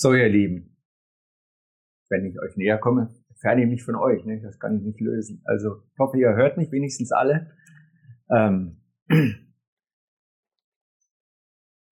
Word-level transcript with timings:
So, 0.00 0.14
ihr 0.14 0.28
Lieben, 0.28 0.76
wenn 2.08 2.24
ich 2.24 2.40
euch 2.40 2.56
näher 2.56 2.78
komme, 2.78 3.12
ferne 3.40 3.64
ich 3.64 3.68
mich 3.68 3.82
von 3.82 3.96
euch. 3.96 4.24
Ne? 4.24 4.40
Das 4.40 4.60
kann 4.60 4.76
ich 4.76 4.84
nicht 4.84 5.00
lösen. 5.00 5.42
Also 5.44 5.82
ich 5.92 5.98
hoffe, 5.98 6.16
ihr 6.18 6.36
hört 6.36 6.56
mich 6.56 6.70
wenigstens 6.70 7.10
alle. 7.10 7.50
Ähm, 8.30 8.80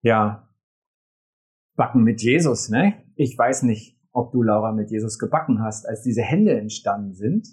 ja, 0.02 0.48
backen 1.74 2.04
mit 2.04 2.22
Jesus. 2.22 2.68
Ne? 2.68 2.94
Ich 3.16 3.36
weiß 3.36 3.64
nicht, 3.64 4.00
ob 4.12 4.30
du, 4.30 4.40
Laura, 4.40 4.70
mit 4.70 4.92
Jesus 4.92 5.18
gebacken 5.18 5.60
hast, 5.60 5.84
als 5.88 6.02
diese 6.02 6.22
Hände 6.22 6.56
entstanden 6.56 7.14
sind. 7.14 7.48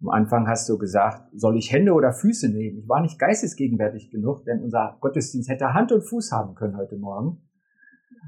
Am 0.00 0.08
Anfang 0.08 0.48
hast 0.48 0.68
du 0.68 0.76
gesagt, 0.76 1.30
soll 1.34 1.56
ich 1.56 1.70
Hände 1.70 1.92
oder 1.92 2.12
Füße 2.12 2.48
nehmen? 2.48 2.78
Ich 2.78 2.88
war 2.88 3.00
nicht 3.00 3.20
geistesgegenwärtig 3.20 4.10
genug, 4.10 4.44
denn 4.44 4.60
unser 4.60 4.98
Gottesdienst 5.00 5.48
hätte 5.48 5.72
Hand 5.72 5.92
und 5.92 6.02
Fuß 6.02 6.32
haben 6.32 6.56
können 6.56 6.76
heute 6.76 6.96
Morgen. 6.96 7.48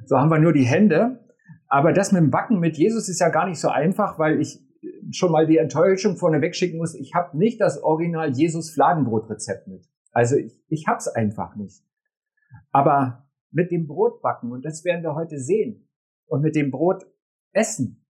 So 0.04 0.16
haben 0.16 0.30
wir 0.30 0.38
nur 0.38 0.52
die 0.52 0.64
Hände. 0.64 1.25
Aber 1.68 1.92
das 1.92 2.12
mit 2.12 2.22
dem 2.22 2.30
Backen 2.30 2.60
mit 2.60 2.76
Jesus 2.76 3.08
ist 3.08 3.20
ja 3.20 3.28
gar 3.28 3.48
nicht 3.48 3.60
so 3.60 3.68
einfach, 3.68 4.18
weil 4.18 4.40
ich 4.40 4.62
schon 5.10 5.32
mal 5.32 5.46
die 5.46 5.58
Enttäuschung 5.58 6.16
vorneweg 6.16 6.54
schicken 6.54 6.78
muss. 6.78 6.94
Ich 6.94 7.14
habe 7.14 7.36
nicht 7.36 7.60
das 7.60 7.82
Original 7.82 8.30
Jesus 8.30 8.70
Fladenbrotrezept 8.70 9.66
mit. 9.66 9.88
Also 10.12 10.36
ich, 10.36 10.60
ich 10.68 10.86
habe 10.86 10.98
es 10.98 11.08
einfach 11.08 11.56
nicht. 11.56 11.82
Aber 12.70 13.28
mit 13.50 13.70
dem 13.70 13.86
Brotbacken, 13.86 14.52
und 14.52 14.64
das 14.64 14.84
werden 14.84 15.02
wir 15.02 15.14
heute 15.14 15.38
sehen, 15.38 15.88
und 16.26 16.42
mit 16.42 16.56
dem 16.56 16.70
Brot 16.70 17.06
essen, 17.52 18.04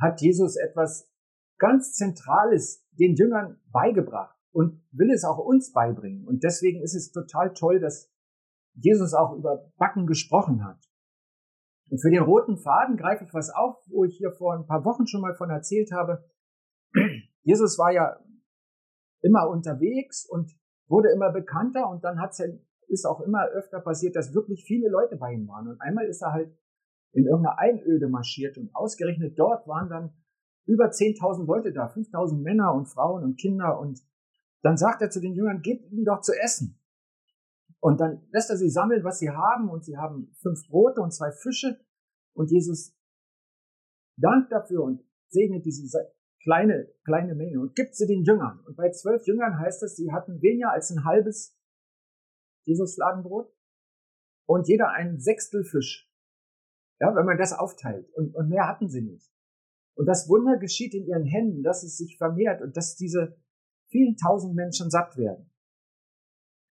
hat 0.00 0.20
Jesus 0.20 0.56
etwas 0.56 1.10
ganz 1.58 1.92
Zentrales 1.92 2.86
den 2.92 3.14
Jüngern 3.14 3.58
beigebracht 3.72 4.36
und 4.52 4.80
will 4.92 5.10
es 5.10 5.24
auch 5.24 5.38
uns 5.38 5.72
beibringen. 5.72 6.26
Und 6.26 6.44
deswegen 6.44 6.82
ist 6.82 6.94
es 6.94 7.12
total 7.12 7.52
toll, 7.54 7.80
dass 7.80 8.10
Jesus 8.74 9.14
auch 9.14 9.36
über 9.36 9.72
Backen 9.76 10.06
gesprochen 10.06 10.64
hat. 10.64 10.78
Und 11.94 12.00
für 12.00 12.10
den 12.10 12.24
roten 12.24 12.56
Faden 12.56 12.96
greife 12.96 13.22
ich 13.22 13.32
was 13.32 13.50
auf, 13.50 13.76
wo 13.86 14.04
ich 14.04 14.16
hier 14.16 14.32
vor 14.32 14.52
ein 14.52 14.66
paar 14.66 14.84
Wochen 14.84 15.06
schon 15.06 15.20
mal 15.20 15.36
von 15.36 15.48
erzählt 15.48 15.92
habe. 15.92 16.28
Jesus 17.42 17.78
war 17.78 17.92
ja 17.92 18.18
immer 19.22 19.48
unterwegs 19.48 20.26
und 20.28 20.50
wurde 20.88 21.10
immer 21.10 21.30
bekannter 21.30 21.88
und 21.88 22.02
dann 22.02 22.18
hat's 22.20 22.38
ja, 22.38 22.46
ist 22.88 23.06
auch 23.06 23.20
immer 23.20 23.44
öfter 23.44 23.78
passiert, 23.78 24.16
dass 24.16 24.34
wirklich 24.34 24.64
viele 24.64 24.88
Leute 24.88 25.14
bei 25.14 25.34
ihm 25.34 25.46
waren. 25.46 25.68
Und 25.68 25.80
einmal 25.80 26.06
ist 26.06 26.20
er 26.20 26.32
halt 26.32 26.58
in 27.12 27.26
irgendeiner 27.26 27.60
Einöde 27.60 28.08
marschiert 28.08 28.58
und 28.58 28.74
ausgerechnet 28.74 29.38
dort 29.38 29.68
waren 29.68 29.88
dann 29.88 30.14
über 30.66 30.86
10.000 30.86 31.46
Leute 31.46 31.72
da, 31.72 31.86
5.000 31.86 32.42
Männer 32.42 32.74
und 32.74 32.86
Frauen 32.86 33.22
und 33.22 33.38
Kinder 33.38 33.78
und 33.78 34.00
dann 34.62 34.76
sagt 34.76 35.00
er 35.00 35.10
zu 35.10 35.20
den 35.20 35.34
Jüngern, 35.34 35.62
gebt 35.62 35.92
ihnen 35.92 36.06
doch 36.06 36.22
zu 36.22 36.32
essen. 36.42 36.76
Und 37.84 38.00
dann 38.00 38.22
lässt 38.30 38.48
er 38.48 38.56
sie 38.56 38.70
sammeln, 38.70 39.04
was 39.04 39.18
sie 39.18 39.28
haben. 39.28 39.68
Und 39.68 39.84
sie 39.84 39.98
haben 39.98 40.34
fünf 40.40 40.66
Brote 40.70 41.02
und 41.02 41.12
zwei 41.12 41.30
Fische. 41.32 41.83
Und 42.34 42.50
Jesus 42.50 42.94
dankt 44.16 44.52
dafür 44.52 44.82
und 44.84 45.04
segnet 45.28 45.64
diese 45.64 46.14
kleine, 46.42 46.92
kleine 47.04 47.34
Menge 47.34 47.60
und 47.60 47.74
gibt 47.74 47.96
sie 47.96 48.06
den 48.06 48.22
Jüngern. 48.22 48.60
Und 48.66 48.76
bei 48.76 48.90
zwölf 48.90 49.26
Jüngern 49.26 49.58
heißt 49.58 49.82
es, 49.82 49.96
sie 49.96 50.12
hatten 50.12 50.42
weniger 50.42 50.70
als 50.70 50.90
ein 50.90 51.04
halbes 51.04 51.58
Jesus-Fladenbrot 52.64 53.52
und 54.46 54.68
jeder 54.68 54.90
ein 54.90 55.18
Sechstel 55.18 55.64
Fisch. 55.64 56.10
Ja, 57.00 57.14
wenn 57.14 57.26
man 57.26 57.38
das 57.38 57.52
aufteilt. 57.52 58.08
Und, 58.14 58.34
und 58.34 58.48
mehr 58.48 58.68
hatten 58.68 58.88
sie 58.88 59.02
nicht. 59.02 59.30
Und 59.94 60.06
das 60.06 60.28
Wunder 60.28 60.58
geschieht 60.58 60.94
in 60.94 61.06
ihren 61.06 61.24
Händen, 61.24 61.62
dass 61.62 61.82
es 61.82 61.96
sich 61.96 62.16
vermehrt 62.18 62.62
und 62.62 62.76
dass 62.76 62.94
diese 62.94 63.36
vielen 63.88 64.16
tausend 64.16 64.54
Menschen 64.54 64.90
satt 64.90 65.16
werden. 65.16 65.50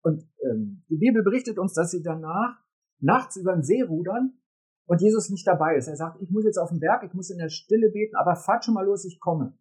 Und 0.02 0.28
ähm, 0.42 0.84
die 0.88 0.96
Bibel 0.96 1.22
berichtet 1.22 1.58
uns, 1.58 1.72
dass 1.74 1.90
sie 1.90 2.02
danach 2.02 2.60
nachts 2.98 3.36
über 3.36 3.52
den 3.52 3.62
See 3.62 3.82
rudern 3.82 4.41
und 4.86 5.00
Jesus 5.00 5.30
nicht 5.30 5.46
dabei 5.46 5.76
ist. 5.76 5.88
Er 5.88 5.96
sagt, 5.96 6.20
ich 6.20 6.30
muss 6.30 6.44
jetzt 6.44 6.58
auf 6.58 6.70
den 6.70 6.80
Berg, 6.80 7.02
ich 7.04 7.14
muss 7.14 7.30
in 7.30 7.38
der 7.38 7.48
Stille 7.48 7.90
beten, 7.90 8.16
aber 8.16 8.36
fahrt 8.36 8.64
schon 8.64 8.74
mal 8.74 8.84
los, 8.84 9.04
ich 9.04 9.20
komme. 9.20 9.56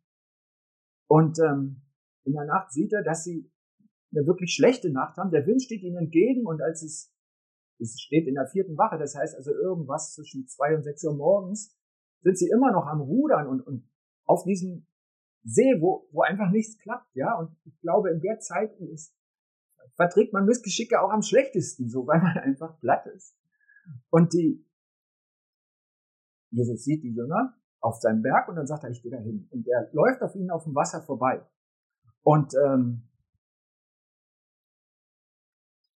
Und 1.07 1.39
ähm, 1.39 1.81
in 2.23 2.33
der 2.33 2.45
Nacht 2.45 2.71
sieht 2.71 2.93
er, 2.93 3.03
dass 3.03 3.23
sie 3.23 3.51
eine 4.13 4.25
wirklich 4.25 4.53
schlechte 4.53 4.91
Nacht 4.91 5.17
haben. 5.17 5.31
Der 5.31 5.45
Wind 5.45 5.61
steht 5.61 5.83
ihnen 5.83 5.97
entgegen 5.97 6.45
und 6.45 6.61
als 6.61 6.83
es, 6.83 7.13
es 7.79 7.99
steht 7.99 8.27
in 8.27 8.35
der 8.35 8.47
vierten 8.47 8.77
Wache, 8.77 8.97
das 8.97 9.15
heißt 9.15 9.35
also 9.35 9.51
irgendwas 9.51 10.13
zwischen 10.13 10.47
zwei 10.47 10.75
und 10.75 10.83
sechs 10.83 11.03
Uhr 11.03 11.15
morgens, 11.15 11.77
sind 12.21 12.37
sie 12.37 12.49
immer 12.49 12.71
noch 12.71 12.85
am 12.87 13.01
Rudern 13.01 13.47
und, 13.47 13.61
und 13.61 13.89
auf 14.25 14.43
diesem 14.43 14.85
See, 15.43 15.77
wo, 15.79 16.07
wo 16.11 16.21
einfach 16.21 16.51
nichts 16.51 16.77
klappt, 16.77 17.15
ja. 17.15 17.35
Und 17.39 17.57
ich 17.65 17.79
glaube, 17.81 18.11
in 18.11 18.21
der 18.21 18.39
Zeit 18.39 18.79
ist 18.79 19.15
verträgt 19.95 20.33
man 20.33 20.45
Missgeschicke 20.45 21.01
auch 21.01 21.11
am 21.11 21.21
schlechtesten, 21.21 21.89
so 21.89 22.07
weil 22.07 22.21
man 22.21 22.37
einfach 22.43 22.79
platt 22.79 23.05
ist. 23.07 23.35
Und 24.09 24.33
die, 24.33 24.65
Jesus 26.51 26.83
sieht 26.83 27.03
die 27.03 27.13
Jünger 27.13 27.55
auf 27.79 27.95
seinem 27.95 28.21
Berg 28.21 28.47
und 28.47 28.55
dann 28.55 28.67
sagt 28.67 28.83
er, 28.83 28.91
ich 28.91 29.01
gehe 29.01 29.11
da 29.11 29.17
hin. 29.17 29.47
Und 29.51 29.67
er 29.67 29.89
läuft 29.93 30.21
auf 30.21 30.35
ihnen 30.35 30.51
auf 30.51 30.65
dem 30.65 30.75
Wasser 30.75 31.01
vorbei. 31.01 31.45
Und 32.21 32.53
ähm, 32.63 33.09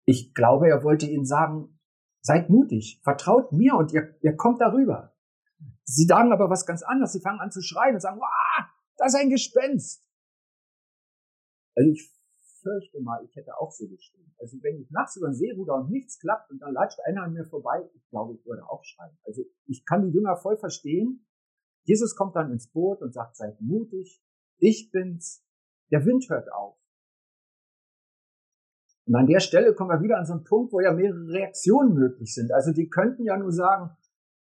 ich 0.07 0.35
glaube, 0.35 0.69
er 0.69 0.83
wollte 0.83 1.07
ihnen 1.07 1.27
sagen, 1.27 1.79
seid 2.21 2.49
mutig, 2.49 3.01
vertraut 3.03 3.53
mir 3.53 3.75
und 3.75 3.93
ihr, 3.93 4.17
ihr 4.23 4.37
kommt 4.37 4.61
darüber. 4.61 5.15
Sie 5.85 6.05
sagen 6.05 6.33
aber 6.33 6.49
was 6.49 6.65
ganz 6.65 6.83
anderes. 6.83 7.13
Sie 7.13 7.21
fangen 7.21 7.41
an 7.41 7.51
zu 7.51 7.61
schreien 7.61 7.95
und 7.95 8.01
sagen, 8.01 8.19
wow, 8.19 8.67
das 8.97 9.15
ist 9.15 9.21
ein 9.21 9.29
Gespenst. 9.29 10.03
Also 11.77 11.91
ich 11.91 12.11
fürchte 12.65 13.01
mal, 13.01 13.23
ich 13.25 13.37
hätte 13.37 13.57
auch 13.59 13.71
so 13.71 13.87
geschrien. 13.87 14.35
Also 14.41 14.57
wenn 14.63 14.81
ich 14.81 14.91
nachts 14.91 15.17
über 15.17 15.29
den 15.29 15.35
See 15.35 15.53
ruder 15.53 15.77
und 15.77 15.91
nichts 15.91 16.19
klappt 16.19 16.51
und 16.51 16.61
dann 16.61 16.73
latscht 16.73 16.99
einer 17.07 17.23
an 17.23 17.33
mir 17.33 17.45
vorbei, 17.45 17.89
ich 17.95 18.09
glaube, 18.09 18.35
ich 18.35 18.45
würde 18.45 18.69
auch 18.69 18.83
schreien. 18.83 19.17
Also 19.25 19.43
ich 19.67 19.85
kann 19.85 20.03
die 20.03 20.11
Jünger 20.11 20.37
voll 20.37 20.57
verstehen. 20.57 21.25
Jesus 21.85 22.17
kommt 22.17 22.35
dann 22.35 22.51
ins 22.51 22.69
Boot 22.73 23.03
und 23.03 23.13
sagt, 23.13 23.37
seid 23.37 23.61
mutig, 23.61 24.21
ich 24.59 24.91
bin's. 24.91 25.45
Der 25.93 26.05
Wind 26.05 26.29
hört 26.29 26.51
auf. 26.51 26.77
Und 29.07 29.15
an 29.15 29.27
der 29.27 29.41
Stelle 29.41 29.75
kommen 29.75 29.91
wir 29.91 30.03
wieder 30.03 30.19
an 30.19 30.25
so 30.25 30.33
einen 30.33 30.45
Punkt, 30.45 30.73
wo 30.73 30.81
ja 30.81 30.93
mehrere 30.93 31.29
Reaktionen 31.29 31.93
möglich 31.93 32.35
sind. 32.35 32.51
Also 32.53 32.73
die 32.73 32.89
könnten 32.89 33.25
ja 33.25 33.37
nur 33.37 33.53
sagen, 33.53 33.95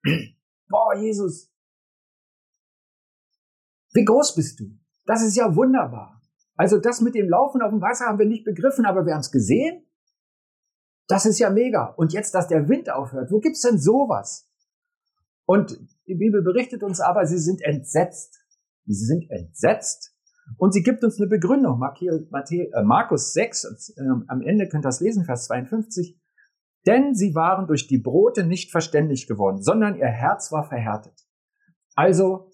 boah, 0.68 0.94
Jesus, 0.96 1.52
wie 3.92 4.04
groß 4.04 4.34
bist 4.34 4.58
du? 4.58 4.76
Das 5.06 5.22
ist 5.22 5.36
ja 5.36 5.54
wunderbar. 5.54 6.19
Also 6.60 6.76
das 6.76 7.00
mit 7.00 7.14
dem 7.14 7.30
Laufen 7.30 7.62
auf 7.62 7.70
dem 7.70 7.80
Wasser 7.80 8.04
haben 8.04 8.18
wir 8.18 8.26
nicht 8.26 8.44
begriffen, 8.44 8.84
aber 8.84 9.06
wir 9.06 9.14
haben 9.14 9.20
es 9.20 9.32
gesehen. 9.32 9.82
Das 11.08 11.24
ist 11.24 11.38
ja 11.38 11.48
mega. 11.48 11.86
Und 11.96 12.12
jetzt, 12.12 12.34
dass 12.34 12.48
der 12.48 12.68
Wind 12.68 12.92
aufhört, 12.92 13.32
wo 13.32 13.40
gibt's 13.40 13.62
denn 13.62 13.78
sowas? 13.78 14.46
Und 15.46 15.80
die 16.06 16.16
Bibel 16.16 16.42
berichtet 16.42 16.82
uns 16.82 17.00
aber, 17.00 17.24
sie 17.24 17.38
sind 17.38 17.62
entsetzt. 17.62 18.44
Sie 18.84 19.06
sind 19.06 19.30
entsetzt. 19.30 20.14
Und 20.58 20.74
sie 20.74 20.82
gibt 20.82 21.02
uns 21.02 21.18
eine 21.18 21.28
Begründung. 21.28 21.80
Äh, 21.98 22.82
Markus 22.82 23.32
6, 23.32 23.94
äh, 23.96 24.02
am 24.26 24.42
Ende 24.42 24.68
könnt 24.68 24.84
ihr 24.84 24.88
das 24.88 25.00
lesen, 25.00 25.24
Vers 25.24 25.46
52. 25.46 26.20
Denn 26.86 27.14
sie 27.14 27.34
waren 27.34 27.68
durch 27.68 27.86
die 27.86 27.96
Brote 27.96 28.44
nicht 28.44 28.70
verständig 28.70 29.26
geworden, 29.26 29.62
sondern 29.62 29.96
ihr 29.96 30.08
Herz 30.08 30.52
war 30.52 30.68
verhärtet. 30.68 31.26
Also 31.94 32.50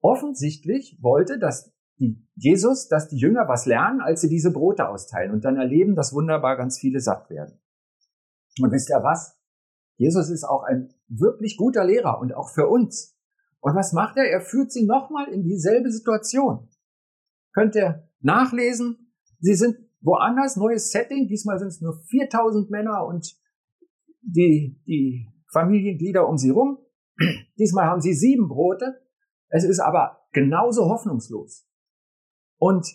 offensichtlich 0.00 0.98
wollte 1.00 1.38
das 1.38 1.71
die 2.02 2.28
Jesus, 2.34 2.88
dass 2.88 3.08
die 3.08 3.16
Jünger 3.16 3.46
was 3.48 3.66
lernen, 3.66 4.00
als 4.00 4.20
sie 4.22 4.28
diese 4.28 4.50
Brote 4.50 4.88
austeilen 4.88 5.32
und 5.32 5.44
dann 5.44 5.56
erleben, 5.56 5.94
dass 5.94 6.12
wunderbar 6.12 6.56
ganz 6.56 6.78
viele 6.78 7.00
satt 7.00 7.30
werden. 7.30 7.60
Und 8.60 8.72
wisst 8.72 8.90
ihr 8.90 9.02
was? 9.02 9.38
Jesus 9.96 10.28
ist 10.28 10.44
auch 10.44 10.64
ein 10.64 10.92
wirklich 11.06 11.56
guter 11.56 11.84
Lehrer 11.84 12.18
und 12.18 12.34
auch 12.34 12.50
für 12.50 12.68
uns. 12.68 13.16
Und 13.60 13.76
was 13.76 13.92
macht 13.92 14.16
er? 14.16 14.24
Er 14.24 14.40
führt 14.40 14.72
sie 14.72 14.84
nochmal 14.84 15.28
in 15.28 15.44
dieselbe 15.44 15.92
Situation. 15.92 16.68
Könnt 17.52 17.76
ihr 17.76 18.08
nachlesen? 18.20 19.14
Sie 19.38 19.54
sind 19.54 19.76
woanders, 20.00 20.56
neues 20.56 20.90
Setting. 20.90 21.28
Diesmal 21.28 21.58
sind 21.58 21.68
es 21.68 21.80
nur 21.80 21.94
4000 21.94 22.70
Männer 22.70 23.06
und 23.06 23.36
die, 24.22 24.80
die 24.86 25.28
Familienglieder 25.52 26.28
um 26.28 26.36
sie 26.36 26.50
rum. 26.50 26.78
Diesmal 27.58 27.86
haben 27.86 28.00
sie 28.00 28.14
sieben 28.14 28.48
Brote. 28.48 29.00
Es 29.48 29.64
ist 29.64 29.80
aber 29.80 30.26
genauso 30.32 30.86
hoffnungslos. 30.86 31.68
Und 32.62 32.86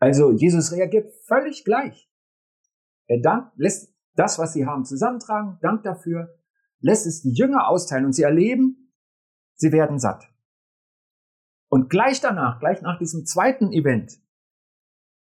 also 0.00 0.32
Jesus 0.32 0.72
reagiert 0.72 1.12
völlig 1.26 1.62
gleich. 1.62 2.10
Er 3.06 3.20
dankt, 3.20 3.52
lässt 3.58 3.94
das, 4.14 4.38
was 4.38 4.54
sie 4.54 4.64
haben, 4.64 4.86
zusammentragen, 4.86 5.58
dankt 5.60 5.84
dafür, 5.84 6.38
lässt 6.80 7.06
es 7.06 7.20
die 7.20 7.34
Jünger 7.34 7.68
austeilen 7.68 8.06
und 8.06 8.14
sie 8.14 8.22
erleben, 8.22 8.94
sie 9.56 9.72
werden 9.72 9.98
satt. 9.98 10.24
Und 11.68 11.90
gleich 11.90 12.22
danach, 12.22 12.60
gleich 12.60 12.80
nach 12.80 12.98
diesem 12.98 13.26
zweiten 13.26 13.72
Event, 13.72 14.22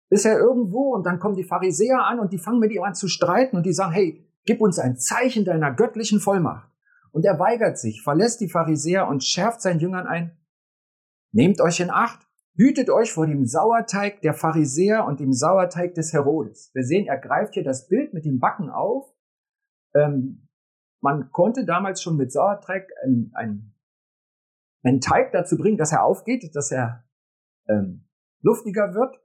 ist 0.09 0.25
er 0.25 0.38
irgendwo 0.38 0.94
und 0.94 1.06
dann 1.06 1.19
kommen 1.19 1.38
die 1.38 1.45
Pharisäer 1.45 2.06
an 2.06 2.19
und 2.19 2.33
die 2.33 2.39
fangen 2.39 2.59
mit 2.59 2.74
ihm 2.74 2.83
an 2.83 2.94
zu 2.94 3.07
streiten 3.07 3.56
und 3.56 3.65
die 3.65 3.74
sagen, 3.74 3.94
hey, 3.94 4.30
gib 4.44 4.59
uns 4.59 4.80
ein 4.80 4.98
Zeichen 4.98 5.45
deiner 5.45 5.71
göttlichen 5.71 6.19
Vollmacht. 6.19 6.69
Und 7.13 7.24
er 7.24 7.39
weigert 7.39 7.80
sich, 7.80 8.01
verlässt 8.03 8.41
die 8.41 8.50
Pharisäer 8.50 9.07
und 9.07 9.24
schärft 9.24 9.62
seinen 9.62 9.80
Jüngern 9.80 10.07
ein, 10.07 10.38
Nehmt 11.35 11.59
euch 11.59 11.81
in 11.81 11.91
Acht. 11.91 12.25
Hütet 12.55 12.89
euch 12.89 13.11
vor 13.11 13.27
dem 13.27 13.45
Sauerteig 13.45 14.21
der 14.21 14.33
Pharisäer 14.33 15.05
und 15.05 15.19
dem 15.19 15.33
Sauerteig 15.33 15.93
des 15.93 16.13
Herodes. 16.13 16.71
Wir 16.73 16.83
sehen, 16.85 17.07
er 17.07 17.17
greift 17.17 17.55
hier 17.55 17.65
das 17.65 17.89
Bild 17.89 18.13
mit 18.13 18.23
dem 18.23 18.39
Backen 18.39 18.69
auf. 18.69 19.13
Ähm, 19.93 20.47
man 21.01 21.31
konnte 21.31 21.65
damals 21.65 22.01
schon 22.01 22.15
mit 22.15 22.31
Sauerteig 22.31 22.89
einen, 23.03 23.31
einen, 23.33 23.75
einen 24.81 25.01
Teig 25.01 25.33
dazu 25.33 25.57
bringen, 25.57 25.77
dass 25.77 25.91
er 25.91 26.05
aufgeht, 26.05 26.55
dass 26.55 26.71
er 26.71 27.03
ähm, 27.67 28.07
luftiger 28.41 28.93
wird. 28.93 29.19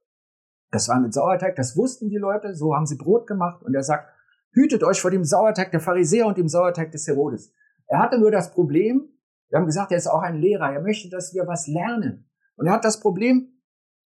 Das 0.73 0.89
war 0.89 0.99
mit 0.99 1.15
Sauerteig, 1.15 1.55
das 1.55 1.77
wussten 1.77 2.09
die 2.09 2.19
Leute, 2.19 2.57
so 2.57 2.75
haben 2.75 2.87
sie 2.87 2.97
Brot 2.97 3.29
gemacht 3.29 3.63
und 3.63 3.73
er 3.73 3.85
sagt, 3.85 4.13
hütet 4.51 4.83
euch 4.83 5.01
vor 5.01 5.13
dem 5.13 5.23
Sauerteig 5.23 5.71
der 5.71 5.81
Pharisäer 5.81 6.27
und 6.27 6.39
dem 6.39 6.49
Sauerteig 6.49 6.91
des 6.91 7.07
Herodes. 7.07 7.55
Er 7.87 8.01
hatte 8.01 8.19
nur 8.19 8.33
das 8.33 8.51
Problem, 8.51 9.11
wir 9.51 9.59
haben 9.59 9.67
gesagt, 9.67 9.91
er 9.91 9.99
ist 9.99 10.07
auch 10.07 10.23
ein 10.23 10.37
Lehrer, 10.37 10.73
er 10.73 10.81
möchte, 10.81 11.11
dass 11.11 11.35
wir 11.35 11.47
was 11.47 11.67
lernen. 11.67 12.31
Und 12.57 12.67
er 12.67 12.73
hat 12.73 12.85
das 12.85 13.01
Problem, 13.01 13.61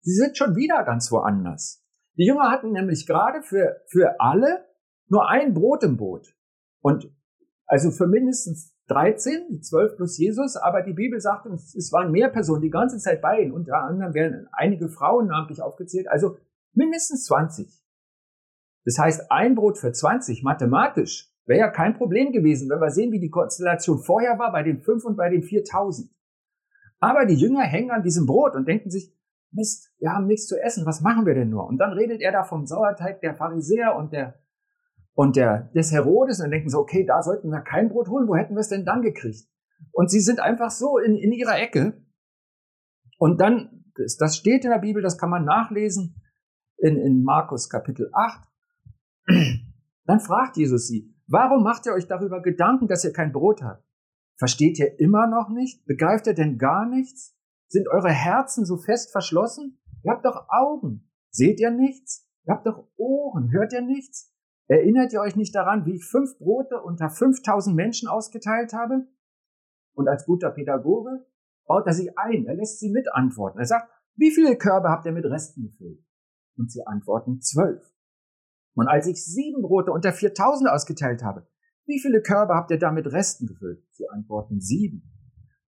sie 0.02 0.14
sind 0.14 0.38
schon 0.38 0.56
wieder 0.56 0.84
ganz 0.84 1.12
woanders. 1.12 1.84
Die 2.18 2.26
Jünger 2.26 2.52
hatten 2.52 2.72
nämlich 2.72 3.08
gerade 3.08 3.42
für, 3.42 3.82
für 3.88 4.20
alle 4.20 4.66
nur 5.08 5.30
ein 5.30 5.54
Brot 5.54 5.84
im 5.84 5.98
Boot. 5.98 6.36
Und 6.82 7.12
also 7.66 7.90
für 7.90 8.08
mindestens 8.08 8.76
13, 8.88 9.48
die 9.50 9.62
12 9.62 9.96
plus 9.96 10.18
Jesus, 10.18 10.58
aber 10.58 10.82
die 10.84 10.94
Bibel 10.94 11.20
sagt 11.20 11.46
uns, 11.46 11.74
es 11.76 11.92
waren 11.92 12.12
mehr 12.12 12.30
Personen 12.30 12.62
die 12.62 12.70
ganze 12.70 12.98
Zeit 12.98 13.22
bei 13.22 13.42
ihnen. 13.42 13.54
Unter 13.54 13.78
anderem 13.78 14.14
werden 14.14 14.48
einige 14.52 14.90
Frauen 14.90 15.28
namentlich 15.28 15.62
aufgezählt, 15.62 16.08
also 16.10 16.38
mindestens 16.74 17.26
20. 17.26 17.82
Das 18.84 18.98
heißt, 18.98 19.32
ein 19.32 19.56
Brot 19.56 19.78
für 19.78 19.92
20 19.92 20.44
mathematisch 20.44 21.31
wäre 21.46 21.60
ja 21.60 21.70
kein 21.70 21.96
Problem 21.96 22.32
gewesen, 22.32 22.70
wenn 22.70 22.80
wir 22.80 22.92
sehen, 22.92 23.12
wie 23.12 23.20
die 23.20 23.30
Konstellation 23.30 24.00
vorher 24.00 24.38
war 24.40 24.52
bei 24.52 24.64
den 24.64 24.80
5 24.80 25.06
und 25.06 25.18
bei 25.18 25.30
den 25.30 25.44
4000. 25.44 26.10
Aber 27.00 27.26
die 27.26 27.36
Jünger 27.36 27.64
hängen 27.64 27.92
an 27.92 28.04
diesem 28.04 28.26
Brot 28.26 28.56
und 28.56 28.68
denken 28.68 28.90
sich, 28.90 29.14
Mist, 29.52 29.92
wir 30.00 30.12
haben 30.12 30.28
nichts 30.28 30.48
zu 30.48 30.62
essen, 30.62 30.86
was 30.86 31.02
machen 31.02 31.26
wir 31.26 31.34
denn 31.34 31.50
nur? 31.50 31.68
Und 31.68 31.78
dann 31.78 31.92
redet 31.92 32.22
er 32.22 32.32
da 32.32 32.44
vom 32.44 32.66
Sauerteig 32.66 33.20
der 33.20 33.36
Pharisäer 33.36 33.96
und 33.96 34.14
der 34.14 34.40
und 35.14 35.36
der 35.36 35.70
des 35.76 35.92
Herodes 35.92 36.40
und 36.40 36.52
denken 36.52 36.70
sie, 36.70 36.80
okay, 36.80 37.06
da 37.06 37.22
sollten 37.22 37.50
wir 37.50 37.62
kein 37.62 37.90
Brot 37.90 38.08
holen, 38.08 38.28
wo 38.28 38.36
hätten 38.36 38.56
wir 38.56 38.62
es 38.62 38.70
denn 38.70 38.86
dann 38.86 39.02
gekriegt? 39.02 39.46
Und 39.92 40.10
sie 40.10 40.22
sind 40.22 40.40
einfach 40.40 40.72
so 40.72 40.98
in, 41.00 41.16
in 41.16 41.34
ihrer 41.34 41.60
Ecke. 41.60 42.02
Und 43.18 43.42
dann, 43.42 43.86
das, 43.96 44.16
das 44.16 44.38
steht 44.38 44.64
in 44.64 44.72
der 44.72 44.80
Bibel, 44.80 45.02
das 45.02 45.18
kann 45.18 45.30
man 45.30 45.44
nachlesen 45.44 46.16
in, 46.78 46.98
in 46.98 47.24
Markus 47.24 47.70
Kapitel 47.70 48.10
8. 48.14 48.48
Dann 50.06 50.20
fragt 50.20 50.58
Jesus 50.58 50.88
sie, 50.88 51.11
warum 51.32 51.64
macht 51.64 51.86
ihr 51.86 51.94
euch 51.94 52.08
darüber 52.08 52.42
Gedanken, 52.42 52.88
dass 52.88 53.04
ihr 53.04 53.14
kein 53.14 53.32
Brot 53.32 53.62
habt? 53.62 53.84
Versteht 54.38 54.80
ihr 54.80 55.00
immer 55.00 55.28
noch 55.28 55.50
nicht? 55.50 55.86
Begreift 55.86 56.28
ihr 56.28 56.34
denn 56.34 56.58
gar 56.58 56.86
nichts? 56.88 57.38
Sind 57.68 57.88
eure 57.88 58.10
Herzen 58.10 58.66
so 58.66 58.78
fest 58.78 59.12
verschlossen? 59.12 59.80
Ihr 60.04 60.12
habt 60.12 60.26
doch 60.26 60.48
Augen. 60.50 61.10
Seht 61.30 61.60
ihr 61.60 61.72
nichts? 61.72 62.28
Ihr 62.46 62.54
habt 62.54 62.66
doch 62.66 62.88
Ohren. 62.98 63.52
Hört 63.52 63.72
ihr 63.74 63.82
nichts? 63.82 64.34
Erinnert 64.68 65.14
ihr 65.14 65.22
euch 65.22 65.36
nicht 65.36 65.54
daran, 65.54 65.86
wie 65.86 65.96
ich 65.96 66.06
fünf 66.06 66.38
Brote 66.38 66.82
unter 66.82 67.10
5000 67.10 67.76
Menschen 67.76 68.08
ausgeteilt 68.08 68.74
habe? 68.74 69.08
Und 69.94 70.08
als 70.08 70.26
guter 70.26 70.52
Pädagoge 70.52 71.26
baut 71.66 71.86
er 71.86 71.94
sie 71.94 72.18
ein. 72.18 72.46
Er 72.46 72.56
lässt 72.56 72.80
sie 72.80 72.90
mitantworten. 72.90 73.60
Er 73.60 73.66
sagt, 73.66 73.90
wie 74.16 74.32
viele 74.32 74.58
Körbe 74.58 74.90
habt 74.90 75.06
ihr 75.06 75.12
mit 75.12 75.26
Resten 75.26 75.64
gefüllt? 75.64 76.04
Und 76.58 76.72
sie 76.72 76.86
antworten 76.86 77.42
zwölf. 77.42 77.91
Und 78.74 78.88
als 78.88 79.08
ich 79.08 79.24
sieben 79.24 79.62
Brote 79.62 79.92
unter 79.92 80.14
4000 80.14 80.70
ausgeteilt 80.70 81.24
habe, 81.24 81.48
wie 81.86 82.00
viele 82.00 82.22
Körbe 82.22 82.54
habt 82.54 82.72
ihr 82.72 82.80
da 82.80 82.92
mit 82.92 83.08
Resten 83.12 83.48
gefüllt? 83.48 83.84
Sie 83.92 84.08
antworten 84.10 84.62
sieben. 84.62 85.12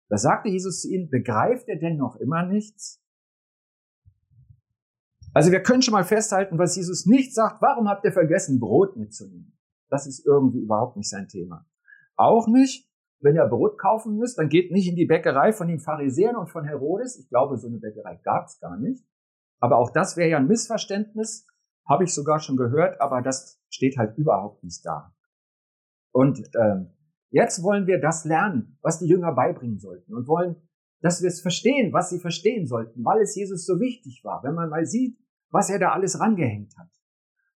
Da 0.09 0.19
sagte 0.19 0.51
Jesus 0.51 0.83
zu 0.83 0.91
ihnen, 0.91 1.09
begreift 1.11 1.69
ihr 1.69 1.79
denn 1.79 1.97
noch 1.97 2.17
immer 2.17 2.45
nichts? 2.45 3.03
Also 5.35 5.51
wir 5.51 5.63
können 5.63 5.83
schon 5.83 5.93
mal 5.93 6.05
festhalten, 6.05 6.59
was 6.59 6.77
Jesus 6.77 7.07
nicht 7.07 7.35
sagt, 7.35 7.63
warum 7.63 7.89
habt 7.89 8.05
ihr 8.05 8.13
vergessen, 8.13 8.61
Brot 8.61 8.97
mitzunehmen? 8.97 9.57
Das 9.89 10.07
ist 10.07 10.25
irgendwie 10.27 10.61
überhaupt 10.61 10.97
nicht 10.97 11.09
sein 11.09 11.29
Thema. 11.29 11.67
Auch 12.17 12.47
nicht, 12.47 12.89
wenn 13.21 13.37
ihr 13.37 13.47
Brot 13.47 13.79
kaufen 13.79 14.17
müsst, 14.17 14.39
dann 14.39 14.49
geht 14.49 14.71
nicht 14.71 14.89
in 14.89 14.97
die 14.97 15.07
Bäckerei 15.07 15.53
von 15.53 15.69
den 15.69 15.81
Pharisäern 15.81 16.37
und 16.37 16.51
von 16.51 16.65
Herodes. 16.65 17.19
Ich 17.19 17.29
glaube, 17.29 17.57
so 17.57 17.69
eine 17.69 17.79
Bäckerei 17.79 18.17
gab 18.23 18.47
es 18.47 18.59
gar 18.61 18.77
nicht. 18.77 19.05
Aber 19.61 19.79
auch 19.79 19.91
das 19.91 20.17
wäre 20.17 20.29
ja 20.29 20.39
ein 20.39 20.49
Missverständnis, 20.49 21.47
habe 21.89 22.05
ich 22.05 22.15
sogar 22.15 22.41
schon 22.41 22.57
gehört, 22.57 23.01
aber 23.01 23.23
das 23.23 23.61
steht 23.69 23.97
halt 23.99 24.17
überhaupt 24.17 24.63
nicht 24.63 24.85
da. 24.85 25.15
Und 26.13 26.43
ähm, 26.55 26.93
jetzt 27.31 27.63
wollen 27.63 27.87
wir 27.87 28.01
das 28.01 28.25
lernen, 28.25 28.79
was 28.83 28.99
die 28.99 29.07
Jünger 29.07 29.33
beibringen 29.33 29.79
sollten 29.79 30.15
und 30.15 30.29
wollen, 30.29 30.57
dass 31.01 31.23
wir 31.23 31.29
es 31.29 31.41
verstehen, 31.41 31.93
was 31.93 32.11
sie 32.11 32.21
verstehen 32.21 32.67
sollten, 32.67 33.05
weil 33.05 33.21
es 33.23 33.35
Jesus 33.35 33.67
so 33.67 33.81
wichtig 33.81 34.23
war. 34.25 34.43
Wenn 34.45 34.55
man 34.55 34.69
mal 34.69 34.87
sieht, 34.87 35.19
was 35.51 35.69
er 35.69 35.79
da 35.79 35.93
alles 35.93 36.21
rangehängt 36.21 36.77
hat. 36.79 36.89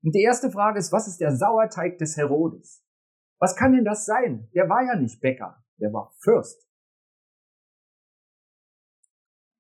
Und 0.03 0.15
die 0.15 0.21
erste 0.21 0.51
Frage 0.51 0.79
ist, 0.79 0.91
was 0.91 1.07
ist 1.07 1.19
der 1.19 1.35
Sauerteig 1.35 1.97
des 1.97 2.17
Herodes? 2.17 2.83
Was 3.39 3.55
kann 3.55 3.73
denn 3.73 3.85
das 3.85 4.05
sein? 4.05 4.49
Der 4.53 4.69
war 4.69 4.83
ja 4.83 4.95
nicht 4.95 5.21
Bäcker, 5.21 5.63
der 5.79 5.91
war 5.93 6.13
Fürst. 6.19 6.67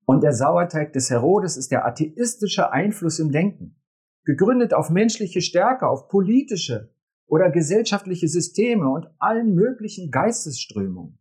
Und 0.05 0.21
der 0.21 0.33
Sauerteig 0.33 0.93
des 0.93 1.09
Herodes 1.09 1.57
ist 1.57 1.71
der 1.71 1.85
atheistische 1.85 2.71
Einfluss 2.71 3.19
im 3.19 3.31
Denken, 3.31 3.81
gegründet 4.25 4.73
auf 4.73 4.89
menschliche 4.89 5.41
Stärke, 5.41 5.87
auf 5.87 6.07
politische 6.07 6.91
oder 7.27 7.49
gesellschaftliche 7.49 8.27
Systeme 8.27 8.89
und 8.89 9.07
allen 9.19 9.53
möglichen 9.53 10.11
Geistesströmungen. 10.11 11.19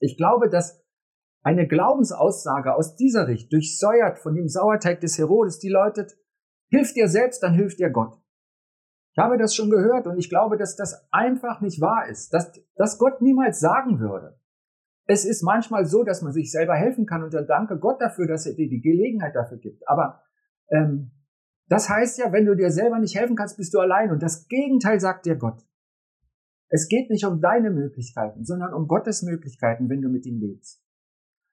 Ich 0.00 0.16
glaube, 0.16 0.48
dass 0.48 0.82
eine 1.42 1.66
Glaubensaussage 1.66 2.74
aus 2.74 2.96
dieser 2.96 3.28
Richtung, 3.28 3.50
durchsäuert 3.50 4.18
von 4.18 4.34
dem 4.34 4.48
Sauerteig 4.48 5.00
des 5.00 5.16
Herodes, 5.16 5.58
die 5.58 5.68
lautet, 5.68 6.18
hilf 6.68 6.92
dir 6.92 7.08
selbst, 7.08 7.42
dann 7.42 7.54
hilft 7.54 7.78
dir 7.78 7.90
Gott. 7.90 8.18
Ich 9.12 9.18
habe 9.22 9.38
das 9.38 9.54
schon 9.54 9.70
gehört 9.70 10.06
und 10.06 10.18
ich 10.18 10.28
glaube, 10.28 10.58
dass 10.58 10.76
das 10.76 11.08
einfach 11.10 11.60
nicht 11.60 11.80
wahr 11.80 12.08
ist, 12.08 12.34
dass, 12.34 12.52
dass 12.74 12.98
Gott 12.98 13.22
niemals 13.22 13.60
sagen 13.60 14.00
würde. 14.00 14.38
Es 15.06 15.24
ist 15.24 15.42
manchmal 15.42 15.86
so, 15.86 16.02
dass 16.02 16.20
man 16.20 16.32
sich 16.32 16.50
selber 16.50 16.74
helfen 16.74 17.06
kann 17.06 17.22
und 17.22 17.32
dann 17.32 17.46
danke 17.46 17.78
Gott 17.78 18.00
dafür, 18.00 18.26
dass 18.26 18.44
er 18.44 18.54
dir 18.54 18.68
die 18.68 18.80
Gelegenheit 18.80 19.34
dafür 19.34 19.58
gibt. 19.58 19.88
Aber 19.88 20.22
ähm, 20.68 21.12
das 21.68 21.88
heißt 21.88 22.18
ja, 22.18 22.32
wenn 22.32 22.46
du 22.46 22.54
dir 22.54 22.70
selber 22.70 22.98
nicht 22.98 23.16
helfen 23.16 23.36
kannst, 23.36 23.56
bist 23.56 23.74
du 23.74 23.80
allein. 23.80 24.10
Und 24.10 24.22
das 24.22 24.46
Gegenteil 24.48 25.00
sagt 25.00 25.26
dir 25.26 25.36
Gott. 25.36 25.64
Es 26.68 26.88
geht 26.88 27.10
nicht 27.10 27.24
um 27.24 27.40
deine 27.40 27.70
Möglichkeiten, 27.70 28.44
sondern 28.44 28.74
um 28.74 28.88
Gottes 28.88 29.22
Möglichkeiten, 29.22 29.88
wenn 29.88 30.02
du 30.02 30.08
mit 30.08 30.26
ihm 30.26 30.40
lebst. 30.40 30.82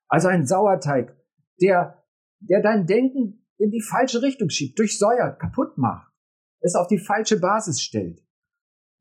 Also 0.07 0.27
ein 0.27 0.45
Sauerteig, 0.45 1.15
der, 1.61 2.03
der 2.39 2.61
dein 2.61 2.85
Denken 2.85 3.45
in 3.57 3.71
die 3.71 3.81
falsche 3.81 4.21
Richtung 4.21 4.49
schiebt, 4.49 4.77
durchsäuert, 4.79 5.39
kaputt 5.39 5.77
macht, 5.77 6.11
es 6.61 6.75
auf 6.75 6.87
die 6.87 6.97
falsche 6.97 7.39
Basis 7.39 7.81
stellt. 7.81 8.23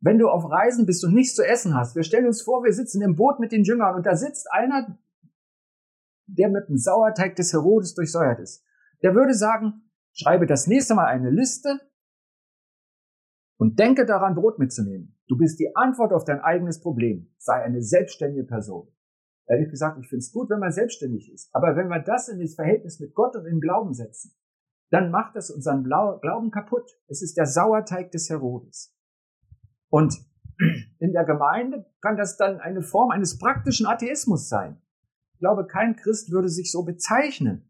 Wenn 0.00 0.18
du 0.18 0.28
auf 0.28 0.50
Reisen 0.50 0.84
bist 0.84 1.04
und 1.04 1.14
nichts 1.14 1.34
zu 1.34 1.46
essen 1.46 1.74
hast, 1.74 1.94
wir 1.96 2.02
stellen 2.02 2.26
uns 2.26 2.42
vor, 2.42 2.64
wir 2.64 2.72
sitzen 2.72 3.02
im 3.02 3.16
Boot 3.16 3.38
mit 3.38 3.52
den 3.52 3.64
Jüngern 3.64 3.94
und 3.94 4.04
da 4.04 4.16
sitzt 4.16 4.50
einer, 4.50 4.98
der 6.26 6.48
mit 6.48 6.68
dem 6.68 6.76
Sauerteig 6.76 7.36
des 7.36 7.52
Herodes 7.52 7.94
durchsäuert 7.94 8.40
ist. 8.40 8.64
Der 9.02 9.14
würde 9.14 9.34
sagen, 9.34 9.91
schreibe 10.12 10.46
das 10.46 10.66
nächste 10.66 10.94
Mal 10.94 11.06
eine 11.06 11.30
Liste 11.30 11.80
und 13.58 13.78
denke 13.78 14.06
daran, 14.06 14.34
Brot 14.34 14.58
mitzunehmen. 14.58 15.18
Du 15.28 15.36
bist 15.36 15.60
die 15.60 15.74
Antwort 15.76 16.12
auf 16.12 16.24
dein 16.24 16.40
eigenes 16.40 16.80
Problem. 16.80 17.32
Sei 17.38 17.54
eine 17.54 17.82
selbstständige 17.82 18.44
Person. 18.44 18.88
Ehrlich 19.46 19.70
gesagt, 19.70 19.98
ich 19.98 20.08
finde 20.08 20.20
es 20.20 20.32
gut, 20.32 20.50
wenn 20.50 20.60
man 20.60 20.72
selbstständig 20.72 21.32
ist. 21.32 21.54
Aber 21.54 21.76
wenn 21.76 21.88
wir 21.88 22.00
das 22.00 22.28
in 22.28 22.40
das 22.40 22.54
Verhältnis 22.54 23.00
mit 23.00 23.14
Gott 23.14 23.36
und 23.36 23.46
im 23.46 23.60
Glauben 23.60 23.92
setzen, 23.94 24.34
dann 24.90 25.10
macht 25.10 25.36
das 25.36 25.50
unseren 25.50 25.84
Glauben 25.84 26.50
kaputt. 26.50 26.90
Es 27.08 27.22
ist 27.22 27.36
der 27.36 27.46
Sauerteig 27.46 28.10
des 28.10 28.28
Herodes. 28.28 28.94
Und 29.88 30.14
in 30.98 31.12
der 31.12 31.24
Gemeinde 31.24 31.86
kann 32.00 32.16
das 32.16 32.36
dann 32.36 32.60
eine 32.60 32.82
Form 32.82 33.10
eines 33.10 33.38
praktischen 33.38 33.86
Atheismus 33.86 34.48
sein. 34.48 34.80
Ich 35.32 35.38
glaube, 35.38 35.66
kein 35.66 35.96
Christ 35.96 36.30
würde 36.30 36.48
sich 36.48 36.70
so 36.70 36.84
bezeichnen. 36.84 37.68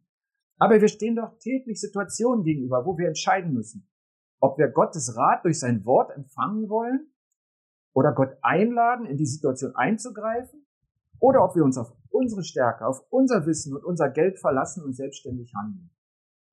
Aber 0.62 0.80
wir 0.80 0.86
stehen 0.86 1.16
doch 1.16 1.36
täglich 1.40 1.80
Situationen 1.80 2.44
gegenüber, 2.44 2.86
wo 2.86 2.96
wir 2.96 3.08
entscheiden 3.08 3.52
müssen, 3.52 3.90
ob 4.38 4.58
wir 4.58 4.68
Gottes 4.68 5.16
Rat 5.16 5.44
durch 5.44 5.58
sein 5.58 5.84
Wort 5.84 6.16
empfangen 6.16 6.68
wollen 6.68 7.12
oder 7.94 8.12
Gott 8.12 8.38
einladen, 8.42 9.04
in 9.06 9.16
die 9.16 9.26
Situation 9.26 9.74
einzugreifen 9.74 10.64
oder 11.18 11.42
ob 11.42 11.56
wir 11.56 11.64
uns 11.64 11.76
auf 11.78 11.92
unsere 12.10 12.44
Stärke, 12.44 12.86
auf 12.86 13.04
unser 13.10 13.44
Wissen 13.44 13.74
und 13.74 13.82
unser 13.82 14.08
Geld 14.08 14.38
verlassen 14.38 14.84
und 14.84 14.94
selbstständig 14.94 15.52
handeln. 15.52 15.90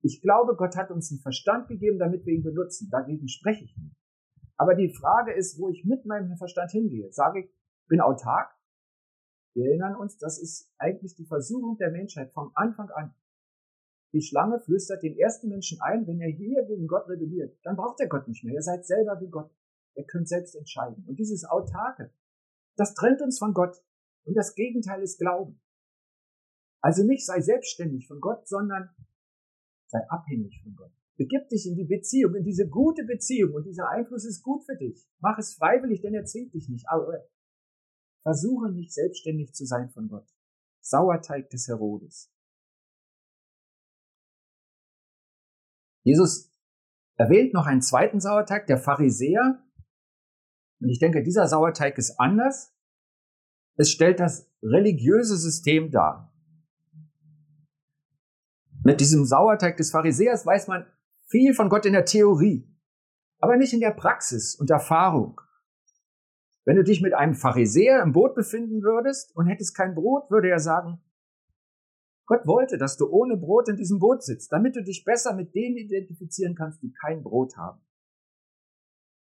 Ich 0.02 0.24
glaube, 0.24 0.56
Gott 0.56 0.76
hat 0.76 0.90
uns 0.90 1.12
einen 1.12 1.22
Verstand 1.22 1.68
gegeben, 1.68 2.00
damit 2.00 2.26
wir 2.26 2.34
ihn 2.34 2.42
benutzen. 2.42 2.90
Dagegen 2.90 3.28
spreche 3.28 3.64
ich 3.64 3.78
nicht. 3.78 3.96
Aber 4.58 4.74
die 4.74 4.92
Frage 4.92 5.34
ist, 5.34 5.60
wo 5.60 5.70
ich 5.70 5.86
mit 5.86 6.08
meinem 6.08 6.36
Verstand 6.36 6.72
hingehe. 6.72 7.12
Sage 7.12 7.42
ich, 7.42 7.54
bin 7.88 8.02
autark? 8.02 8.50
Wir 9.54 9.68
erinnern 9.68 9.96
uns, 9.96 10.18
das 10.18 10.42
ist 10.42 10.74
eigentlich 10.80 11.14
die 11.14 11.28
Versuchung 11.28 11.78
der 11.78 11.92
Menschheit 11.92 12.32
vom 12.34 12.50
Anfang 12.56 12.90
an. 12.90 13.14
Die 14.14 14.22
Schlange 14.22 14.60
flüstert 14.60 15.04
den 15.04 15.18
ersten 15.18 15.50
Menschen 15.50 15.80
ein, 15.82 16.08
wenn 16.08 16.20
er 16.20 16.32
hier 16.32 16.64
gegen 16.64 16.88
Gott 16.88 17.08
rebelliert, 17.08 17.58
dann 17.64 17.76
braucht 17.76 18.00
er 18.00 18.08
Gott 18.08 18.28
nicht 18.28 18.44
mehr. 18.44 18.56
Ihr 18.56 18.62
seid 18.62 18.86
selber 18.86 19.20
wie 19.22 19.30
Gott. 19.30 19.52
Ihr 19.96 20.06
könnt 20.06 20.28
selbst 20.28 20.56
entscheiden. 20.56 21.06
Und 21.08 21.20
dieses 21.20 21.46
Autarke, 21.46 22.12
das 22.76 22.94
trennt 22.94 23.22
uns 23.22 23.38
von 23.38 23.54
Gott. 23.54 23.84
Und 24.26 24.36
das 24.36 24.56
Gegenteil 24.56 25.02
ist 25.02 25.20
Glauben. 25.20 25.62
Also 26.82 27.04
nicht 27.04 27.26
sei 27.26 27.42
selbstständig 27.42 28.08
von 28.08 28.20
Gott, 28.20 28.48
sondern 28.48 28.90
sei 29.88 30.00
abhängig 30.10 30.62
von 30.64 30.76
Gott. 30.76 30.92
Begib 31.18 31.50
dich 31.50 31.68
in 31.68 31.76
die 31.76 31.86
Beziehung, 31.86 32.36
in 32.36 32.46
diese 32.46 32.70
gute 32.70 33.04
Beziehung 33.04 33.54
und 33.54 33.66
dieser 33.66 33.90
Einfluss 33.90 34.24
ist 34.26 34.42
gut 34.42 34.64
für 34.64 34.78
dich. 34.78 35.06
Mach 35.20 35.38
es 35.38 35.54
freiwillig, 35.56 36.02
denn 36.02 36.14
er 36.14 36.26
zwingt 36.26 36.54
dich 36.54 36.70
nicht. 36.70 36.88
Aber 36.88 37.26
Versuche 38.22 38.70
nicht 38.72 38.94
selbstständig 38.94 39.54
zu 39.54 39.66
sein 39.66 39.90
von 39.90 40.08
Gott. 40.08 40.28
Sauerteig 40.82 41.50
des 41.50 41.68
Herodes. 41.68 42.32
Jesus 46.04 46.52
erwähnt 47.16 47.54
noch 47.54 47.66
einen 47.66 47.82
zweiten 47.82 48.20
Sauerteig, 48.20 48.68
der 48.68 48.78
Pharisäer. 48.78 49.64
Und 50.80 50.90
ich 50.90 51.00
denke, 51.00 51.22
dieser 51.24 51.48
Sauerteig 51.48 51.98
ist 51.98 52.20
anders. 52.20 52.74
Es 53.76 53.92
stellt 53.92 54.20
das 54.20 54.50
religiöse 54.62 55.38
System 55.38 55.92
dar. 55.92 56.34
Mit 58.84 59.02
diesem 59.02 59.26
Sauerteig 59.26 59.78
des 59.78 59.92
Pharisäers 59.92 60.46
weiß 60.46 60.68
man 60.68 60.86
viel 61.28 61.54
von 61.54 61.70
Gott 61.70 61.86
in 61.86 61.94
der 61.94 62.06
Theorie, 62.06 62.68
aber 63.40 63.58
nicht 63.58 63.74
in 63.74 63.82
der 63.82 63.92
Praxis 63.92 64.56
und 64.56 64.70
Erfahrung. 64.70 65.40
Wenn 66.66 66.76
du 66.76 66.84
dich 66.84 67.02
mit 67.02 67.14
einem 67.14 67.34
Pharisäer 67.34 68.02
im 68.02 68.14
Boot 68.14 68.36
befinden 68.36 68.82
würdest 68.82 69.36
und 69.36 69.48
hättest 69.48 69.76
kein 69.76 69.96
Brot, 69.96 70.30
würde 70.32 70.50
er 70.50 70.60
sagen, 70.60 71.02
Gott 72.30 72.46
wollte, 72.46 72.78
dass 72.78 72.96
du 72.96 73.10
ohne 73.10 73.38
Brot 73.38 73.70
in 73.70 73.76
diesem 73.76 73.98
Boot 73.98 74.22
sitzt, 74.22 74.52
damit 74.52 74.76
du 74.76 74.84
dich 74.84 75.04
besser 75.04 75.34
mit 75.34 75.56
denen 75.56 75.78
identifizieren 75.78 76.54
kannst, 76.54 76.84
die 76.84 76.94
kein 76.94 77.24
Brot 77.24 77.58
haben. 77.58 77.82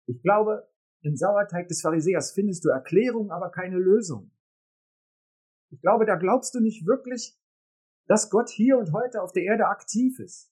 Ich 0.07 0.21
glaube, 0.21 0.71
im 1.01 1.17
Sauerteig 1.17 1.67
des 1.67 1.81
Pharisäers 1.81 2.31
findest 2.31 2.63
du 2.63 2.69
Erklärung, 2.69 3.29
aber 3.29 3.51
keine 3.51 3.77
Lösung. 3.77 4.31
Ich 5.69 5.81
glaube, 5.81 6.05
da 6.05 6.15
glaubst 6.15 6.55
du 6.55 6.61
nicht 6.61 6.85
wirklich, 6.85 7.37
dass 8.07 8.29
Gott 8.29 8.49
hier 8.49 8.77
und 8.77 8.93
heute 8.93 9.21
auf 9.21 9.33
der 9.33 9.43
Erde 9.43 9.67
aktiv 9.67 10.17
ist. 10.19 10.49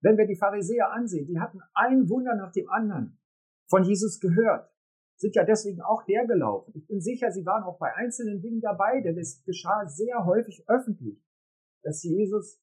Wenn 0.00 0.16
wir 0.16 0.26
die 0.26 0.36
Pharisäer 0.36 0.90
ansehen, 0.90 1.26
die 1.26 1.38
hatten 1.38 1.60
ein 1.74 2.08
Wunder 2.08 2.34
nach 2.34 2.52
dem 2.52 2.70
anderen 2.70 3.20
von 3.68 3.84
Jesus 3.84 4.20
gehört, 4.20 4.71
sind 5.22 5.36
ja 5.36 5.44
deswegen 5.44 5.80
auch 5.80 6.06
hergelaufen. 6.08 6.74
Ich 6.76 6.88
bin 6.88 7.00
sicher, 7.00 7.30
sie 7.30 7.46
waren 7.46 7.62
auch 7.62 7.78
bei 7.78 7.94
einzelnen 7.94 8.42
Dingen 8.42 8.60
dabei, 8.60 9.00
denn 9.00 9.16
es 9.16 9.44
geschah 9.44 9.86
sehr 9.86 10.26
häufig 10.26 10.64
öffentlich, 10.66 11.24
dass 11.84 12.02
Jesus 12.02 12.60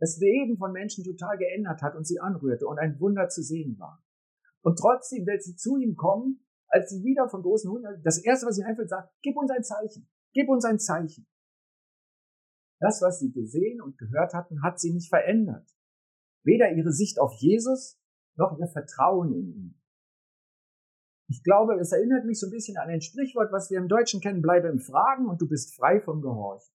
das 0.00 0.18
Leben 0.18 0.58
von 0.58 0.72
Menschen 0.72 1.04
total 1.04 1.38
geändert 1.38 1.80
hat 1.80 1.94
und 1.94 2.04
sie 2.04 2.18
anrührte 2.18 2.66
und 2.66 2.78
ein 2.78 2.98
Wunder 2.98 3.28
zu 3.28 3.42
sehen 3.42 3.78
war. 3.78 4.04
Und 4.62 4.76
trotzdem, 4.76 5.24
wenn 5.26 5.40
sie 5.40 5.54
zu 5.54 5.76
ihm 5.76 5.94
kommen, 5.94 6.44
als 6.66 6.90
sie 6.90 7.04
wieder 7.04 7.28
von 7.28 7.42
großen 7.42 7.70
Hunden, 7.70 8.02
das 8.02 8.18
erste, 8.18 8.46
was 8.46 8.56
sie 8.56 8.64
einfällt, 8.64 8.88
sagt, 8.88 9.14
gib 9.22 9.36
uns 9.36 9.50
ein 9.52 9.62
Zeichen, 9.62 10.08
gib 10.32 10.48
uns 10.48 10.64
ein 10.64 10.80
Zeichen. 10.80 11.28
Das, 12.80 13.00
was 13.02 13.20
sie 13.20 13.30
gesehen 13.30 13.80
und 13.80 13.98
gehört 13.98 14.34
hatten, 14.34 14.62
hat 14.62 14.80
sie 14.80 14.92
nicht 14.92 15.08
verändert. 15.08 15.68
Weder 16.42 16.72
ihre 16.72 16.92
Sicht 16.92 17.20
auf 17.20 17.34
Jesus 17.34 18.00
noch 18.34 18.58
ihr 18.58 18.66
Vertrauen 18.66 19.32
in 19.32 19.54
ihn. 19.54 19.77
Ich 21.28 21.42
glaube, 21.44 21.74
es 21.74 21.92
erinnert 21.92 22.24
mich 22.24 22.40
so 22.40 22.46
ein 22.46 22.50
bisschen 22.50 22.78
an 22.78 22.88
ein 22.88 23.02
Sprichwort, 23.02 23.52
was 23.52 23.70
wir 23.70 23.78
im 23.78 23.88
Deutschen 23.88 24.20
kennen, 24.20 24.40
bleibe 24.40 24.68
im 24.68 24.78
Fragen 24.78 25.28
und 25.28 25.40
du 25.40 25.46
bist 25.46 25.76
frei 25.76 26.00
vom 26.00 26.22
Gehorchen. 26.22 26.74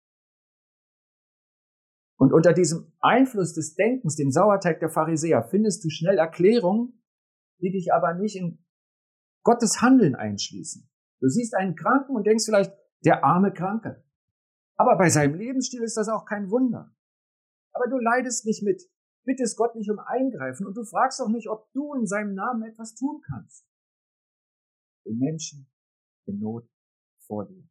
Und 2.17 2.33
unter 2.33 2.53
diesem 2.53 2.93
Einfluss 2.99 3.53
des 3.53 3.75
Denkens, 3.75 4.17
dem 4.17 4.31
Sauerteig 4.31 4.81
der 4.81 4.89
Pharisäer, 4.89 5.45
findest 5.45 5.85
du 5.85 5.91
schnell 5.91 6.19
Erklärungen, 6.19 7.01
die 7.61 7.71
dich 7.71 7.93
aber 7.93 8.15
nicht 8.15 8.37
in 8.37 8.65
Gottes 9.45 9.83
Handeln 9.83 10.15
einschließen. 10.15 10.91
Du 11.21 11.29
siehst 11.29 11.55
einen 11.55 11.77
Kranken 11.77 12.17
und 12.17 12.27
denkst 12.27 12.45
vielleicht, 12.47 12.73
der 13.05 13.25
arme 13.25 13.53
Kranke. 13.53 14.03
Aber 14.77 14.97
bei 14.97 15.11
seinem 15.11 15.35
Lebensstil 15.35 15.83
ist 15.83 15.97
das 15.97 16.09
auch 16.09 16.25
kein 16.25 16.51
Wunder. 16.51 16.95
Aber 17.73 17.89
du 17.89 17.99
leidest 17.99 18.47
nicht 18.47 18.63
mit, 18.63 18.83
bittest 19.25 19.57
Gott 19.57 19.77
nicht 19.77 19.91
um 19.91 19.99
Eingreifen 19.99 20.67
und 20.67 20.77
du 20.77 20.85
fragst 20.85 21.21
auch 21.21 21.29
nicht, 21.29 21.49
ob 21.49 21.71
du 21.73 21.95
in 21.95 22.07
seinem 22.07 22.35
Namen 22.35 22.63
etwas 22.63 22.95
tun 22.95 23.21
kannst. 23.29 23.68
Den 25.09 25.19
Menschen 25.19 25.71
in 26.27 26.39
Not 26.39 26.69
vor 27.27 27.47
dir. 27.47 27.69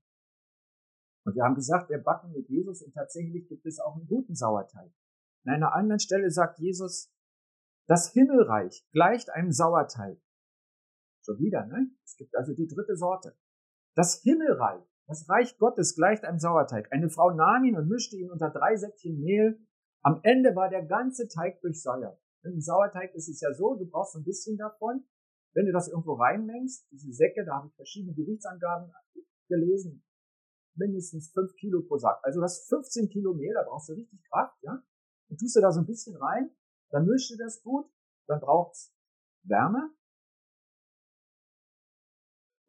Und 1.25 1.35
wir 1.35 1.43
haben 1.43 1.55
gesagt, 1.55 1.89
wir 1.89 1.99
backen 1.99 2.31
mit 2.31 2.49
Jesus 2.49 2.81
und 2.81 2.93
tatsächlich 2.93 3.47
gibt 3.47 3.65
es 3.65 3.79
auch 3.79 3.95
einen 3.95 4.07
guten 4.07 4.35
Sauerteig. 4.35 4.91
An 5.45 5.53
einer 5.53 5.73
anderen 5.73 5.99
Stelle 5.99 6.31
sagt 6.31 6.59
Jesus, 6.59 7.13
das 7.87 8.11
Himmelreich 8.11 8.87
gleicht 8.91 9.29
einem 9.29 9.51
Sauerteig. 9.51 10.19
Schon 11.23 11.39
wieder, 11.39 11.65
ne? 11.65 11.91
Es 12.03 12.15
gibt 12.15 12.35
also 12.35 12.53
die 12.53 12.67
dritte 12.67 12.95
Sorte. 12.95 13.37
Das 13.95 14.21
Himmelreich 14.21 14.83
das 15.07 15.29
Reich 15.29 15.57
Gottes 15.57 15.95
gleicht 15.95 16.25
einem 16.25 16.37
Sauerteig. 16.37 16.91
Eine 16.91 17.09
Frau 17.09 17.31
nahm 17.31 17.63
ihn 17.63 17.77
und 17.77 17.87
mischte 17.87 18.17
ihn 18.17 18.29
unter 18.29 18.49
drei 18.49 18.75
Säckchen 18.75 19.21
Mehl. 19.21 19.57
Am 20.01 20.19
Ende 20.23 20.53
war 20.55 20.69
der 20.69 20.83
ganze 20.83 21.29
Teig 21.29 21.61
durchsäuert. 21.61 22.19
Im 22.43 22.59
Sauerteig 22.59 23.15
ist 23.15 23.29
es 23.29 23.39
ja 23.39 23.53
so, 23.53 23.75
du 23.75 23.89
brauchst 23.89 24.15
ein 24.15 24.25
bisschen 24.25 24.57
davon. 24.57 25.05
Wenn 25.57 25.65
du 25.65 25.71
das 25.71 25.87
irgendwo 25.87 26.13
reinmengst, 26.13 26.85
diese 26.91 27.11
Säcke, 27.11 27.43
da 27.43 27.55
habe 27.55 27.67
ich 27.67 27.73
verschiedene 27.73 28.13
Gewichtsangaben 28.13 28.93
gelesen, 29.47 30.05
mindestens 30.75 31.31
fünf 31.31 31.55
Kilo 31.55 31.81
pro 31.81 31.97
Sack. 31.97 32.19
Also 32.21 32.39
das 32.41 32.67
15 32.69 33.09
Kilo 33.09 33.33
Mehl, 33.33 33.55
da 33.55 33.63
brauchst 33.63 33.89
du 33.89 33.93
richtig 33.93 34.23
Kraft, 34.29 34.55
ja. 34.61 34.83
Und 35.29 35.39
tust 35.39 35.55
du 35.55 35.61
da 35.61 35.71
so 35.71 35.79
ein 35.79 35.87
bisschen 35.87 36.15
rein, 36.15 36.51
dann 36.91 37.07
mischst 37.07 37.31
du 37.31 37.37
das 37.37 37.63
gut, 37.63 37.89
dann 38.27 38.39
braucht's 38.39 38.93
Wärme. 39.45 39.89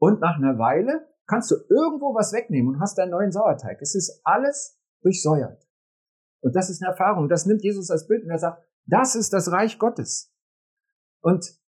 Und 0.00 0.20
nach 0.20 0.38
einer 0.38 0.58
Weile 0.58 1.14
kannst 1.26 1.50
du 1.50 1.56
irgendwo 1.68 2.14
was 2.14 2.32
wegnehmen 2.32 2.74
und 2.74 2.80
hast 2.80 2.96
deinen 2.96 3.10
neuen 3.10 3.32
Sauerteig. 3.32 3.82
Es 3.82 3.94
ist 3.94 4.22
alles 4.24 4.80
durchsäuert. 5.02 5.68
Und 6.40 6.56
das 6.56 6.70
ist 6.70 6.82
eine 6.82 6.92
Erfahrung. 6.92 7.28
Das 7.28 7.44
nimmt 7.44 7.62
Jesus 7.62 7.90
als 7.90 8.06
Bild 8.06 8.24
und 8.24 8.30
er 8.30 8.38
sagt, 8.38 8.66
das 8.86 9.14
ist 9.14 9.34
das 9.34 9.52
Reich 9.52 9.78
Gottes. 9.78 10.32
Und 11.20 11.60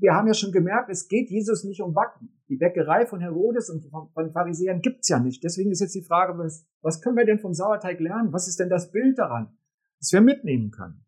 wir 0.00 0.14
haben 0.14 0.26
ja 0.26 0.34
schon 0.34 0.52
gemerkt, 0.52 0.90
es 0.90 1.08
geht 1.08 1.30
Jesus 1.30 1.64
nicht 1.64 1.82
um 1.82 1.94
Backen. 1.94 2.40
Die 2.48 2.56
Bäckerei 2.56 3.06
von 3.06 3.20
Herodes 3.20 3.70
und 3.70 3.84
von 3.90 4.32
Pharisäern 4.32 4.80
gibt's 4.80 5.08
ja 5.08 5.18
nicht. 5.18 5.42
Deswegen 5.44 5.70
ist 5.70 5.80
jetzt 5.80 5.94
die 5.94 6.04
Frage, 6.04 6.38
was, 6.38 6.66
was 6.80 7.00
können 7.00 7.16
wir 7.16 7.24
denn 7.24 7.38
vom 7.38 7.54
Sauerteig 7.54 8.00
lernen? 8.00 8.32
Was 8.32 8.48
ist 8.48 8.60
denn 8.60 8.68
das 8.68 8.90
Bild 8.90 9.18
daran, 9.18 9.56
das 9.98 10.12
wir 10.12 10.20
mitnehmen 10.20 10.70
können? 10.70 11.04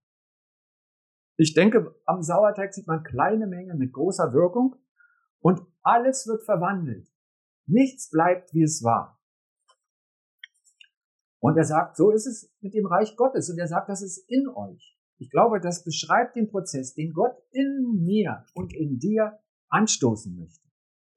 Ich 1.37 1.55
denke, 1.55 1.95
am 2.05 2.23
Sauerteig 2.23 2.73
sieht 2.75 2.87
man 2.87 3.03
kleine 3.03 3.47
Mengen 3.47 3.79
mit 3.79 3.93
großer 3.93 4.33
Wirkung 4.33 4.77
und 5.41 5.61
alles 5.83 6.27
wird 6.27 6.45
verwandelt. 6.45 7.09
Nichts 7.67 8.11
bleibt, 8.11 8.55
wie 8.55 8.63
es 8.63 8.83
war. 8.85 9.21
Und 11.41 11.57
er 11.59 11.65
sagt, 11.65 11.97
so 11.97 12.11
ist 12.11 12.27
es 12.27 12.55
mit 12.61 12.73
dem 12.73 12.87
Reich 12.87 13.17
Gottes. 13.17 13.51
Und 13.51 13.59
er 13.59 13.67
sagt, 13.67 13.89
das 13.89 14.01
ist 14.01 14.19
in 14.31 14.49
euch. 14.49 14.94
Ich 15.19 15.31
glaube, 15.31 15.61
das 15.61 15.85
beschreibt 15.85 16.37
den 16.37 16.49
Prozess, 16.49 16.95
den 16.95 17.13
Gott 17.13 17.37
in 17.51 18.03
mir 18.05 18.45
und 18.55 18.75
in 18.75 18.99
dir 18.99 19.39
anstoßen 19.69 20.37
möchte. 20.37 20.69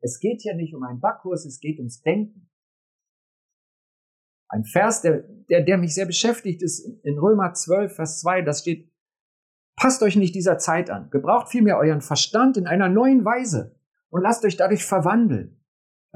Es 0.02 0.20
geht 0.20 0.44
ja 0.44 0.56
nicht 0.56 0.76
um 0.76 0.84
einen 0.84 1.00
Backkurs, 1.00 1.46
es 1.46 1.60
geht 1.60 1.80
ums 1.80 2.02
Denken. 2.02 2.50
Ein 4.50 4.64
Vers, 4.64 5.02
der, 5.02 5.24
der, 5.50 5.64
der 5.64 5.78
mich 5.78 5.94
sehr 5.94 6.06
beschäftigt, 6.06 6.62
ist 6.62 6.88
in 7.04 7.18
Römer 7.18 7.54
12, 7.54 7.96
Vers 7.96 8.22
2, 8.22 8.44
das 8.44 8.62
steht, 8.62 8.94
passt 9.76 10.02
euch 10.04 10.16
nicht 10.16 10.36
dieser 10.36 10.58
Zeit 10.58 10.90
an, 10.90 11.10
gebraucht 11.10 11.50
vielmehr 11.50 11.78
euren 11.78 12.02
Verstand 12.02 12.56
in 12.56 12.68
einer 12.68 12.88
neuen 12.88 13.26
Weise 13.26 13.76
und 14.10 14.22
lasst 14.22 14.46
euch 14.46 14.56
dadurch 14.56 14.86
verwandeln 14.86 15.58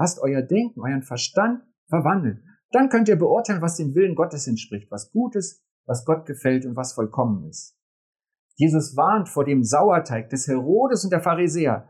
Lasst 0.01 0.19
euer 0.19 0.41
Denken, 0.41 0.81
euren 0.81 1.03
Verstand 1.03 1.63
verwandeln. 1.87 2.43
Dann 2.71 2.89
könnt 2.89 3.07
ihr 3.07 3.17
beurteilen, 3.17 3.61
was 3.61 3.77
dem 3.77 3.93
Willen 3.93 4.15
Gottes 4.15 4.47
entspricht, 4.47 4.89
was 4.89 5.11
Gutes, 5.11 5.63
was 5.85 6.05
Gott 6.05 6.25
gefällt 6.25 6.65
und 6.65 6.75
was 6.75 6.93
vollkommen 6.93 7.47
ist. 7.47 7.77
Jesus 8.55 8.95
warnt 8.95 9.29
vor 9.29 9.45
dem 9.45 9.63
Sauerteig 9.63 10.29
des 10.29 10.47
Herodes 10.47 11.03
und 11.03 11.11
der 11.11 11.21
Pharisäer, 11.21 11.89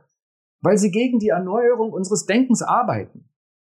weil 0.62 0.77
sie 0.77 0.91
gegen 0.91 1.19
die 1.19 1.29
Erneuerung 1.29 1.91
unseres 1.91 2.25
Denkens 2.25 2.62
arbeiten. 2.62 3.29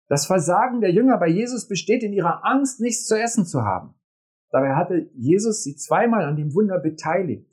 Das 0.08 0.26
Versagen 0.26 0.80
der 0.80 0.92
Jünger 0.92 1.18
bei 1.18 1.28
Jesus 1.28 1.68
besteht 1.68 2.02
in 2.02 2.12
ihrer 2.12 2.44
Angst, 2.44 2.80
nichts 2.80 3.06
zu 3.06 3.18
essen 3.18 3.44
zu 3.44 3.62
haben. 3.62 3.94
Dabei 4.50 4.75
hatte 4.75 5.11
Jesus 5.14 5.64
sie 5.64 5.76
zweimal 5.76 6.25
an 6.25 6.37
dem 6.37 6.54
Wunder 6.54 6.78
beteiligt, 6.78 7.50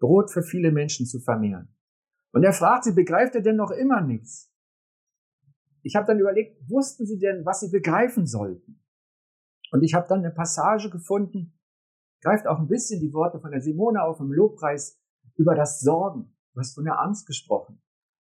Brot 0.00 0.30
für 0.30 0.42
viele 0.42 0.72
Menschen 0.72 1.06
zu 1.06 1.20
vermehren. 1.20 1.68
Und 2.32 2.42
er 2.42 2.52
fragt 2.52 2.84
sie, 2.84 2.92
begreift 2.92 3.36
er 3.36 3.42
denn 3.42 3.56
noch 3.56 3.70
immer 3.70 4.00
nichts? 4.00 4.54
ich 5.84 5.94
habe 5.96 6.06
dann 6.06 6.18
überlegt, 6.18 6.58
wussten 6.68 7.06
sie 7.06 7.18
denn, 7.18 7.44
was 7.44 7.60
sie 7.60 7.70
begreifen 7.70 8.26
sollten? 8.26 8.82
Und 9.70 9.82
ich 9.82 9.94
habe 9.94 10.08
dann 10.08 10.20
eine 10.20 10.30
Passage 10.30 10.88
gefunden, 10.90 11.53
greift 12.24 12.46
auch 12.46 12.58
ein 12.58 12.68
bisschen 12.68 13.00
die 13.00 13.12
Worte 13.12 13.38
von 13.38 13.52
der 13.52 13.60
Simone 13.60 14.02
auf 14.02 14.18
im 14.18 14.32
Lobpreis 14.32 14.98
über 15.36 15.54
das 15.54 15.80
Sorgen. 15.80 16.34
Du 16.54 16.60
hast 16.60 16.74
von 16.74 16.84
der 16.84 17.00
Angst 17.00 17.26
gesprochen. 17.26 17.80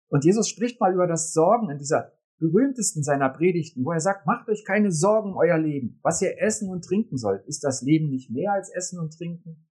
Und 0.08 0.24
Jesus 0.24 0.48
spricht 0.48 0.80
mal 0.80 0.92
über 0.92 1.06
das 1.06 1.32
Sorgen 1.32 1.70
in 1.70 1.78
dieser 1.78 2.12
berühmtesten 2.38 3.02
seiner 3.02 3.28
Predigten, 3.28 3.84
wo 3.84 3.92
er 3.92 4.00
sagt, 4.00 4.26
macht 4.26 4.48
euch 4.48 4.64
keine 4.64 4.90
Sorgen 4.90 5.32
um 5.32 5.36
euer 5.36 5.58
Leben. 5.58 6.00
Was 6.02 6.22
ihr 6.22 6.40
essen 6.40 6.70
und 6.70 6.84
trinken 6.84 7.18
sollt, 7.18 7.46
ist 7.46 7.62
das 7.62 7.82
Leben 7.82 8.08
nicht 8.08 8.30
mehr 8.30 8.52
als 8.52 8.70
Essen 8.70 8.98
und 8.98 9.16
Trinken? 9.16 9.68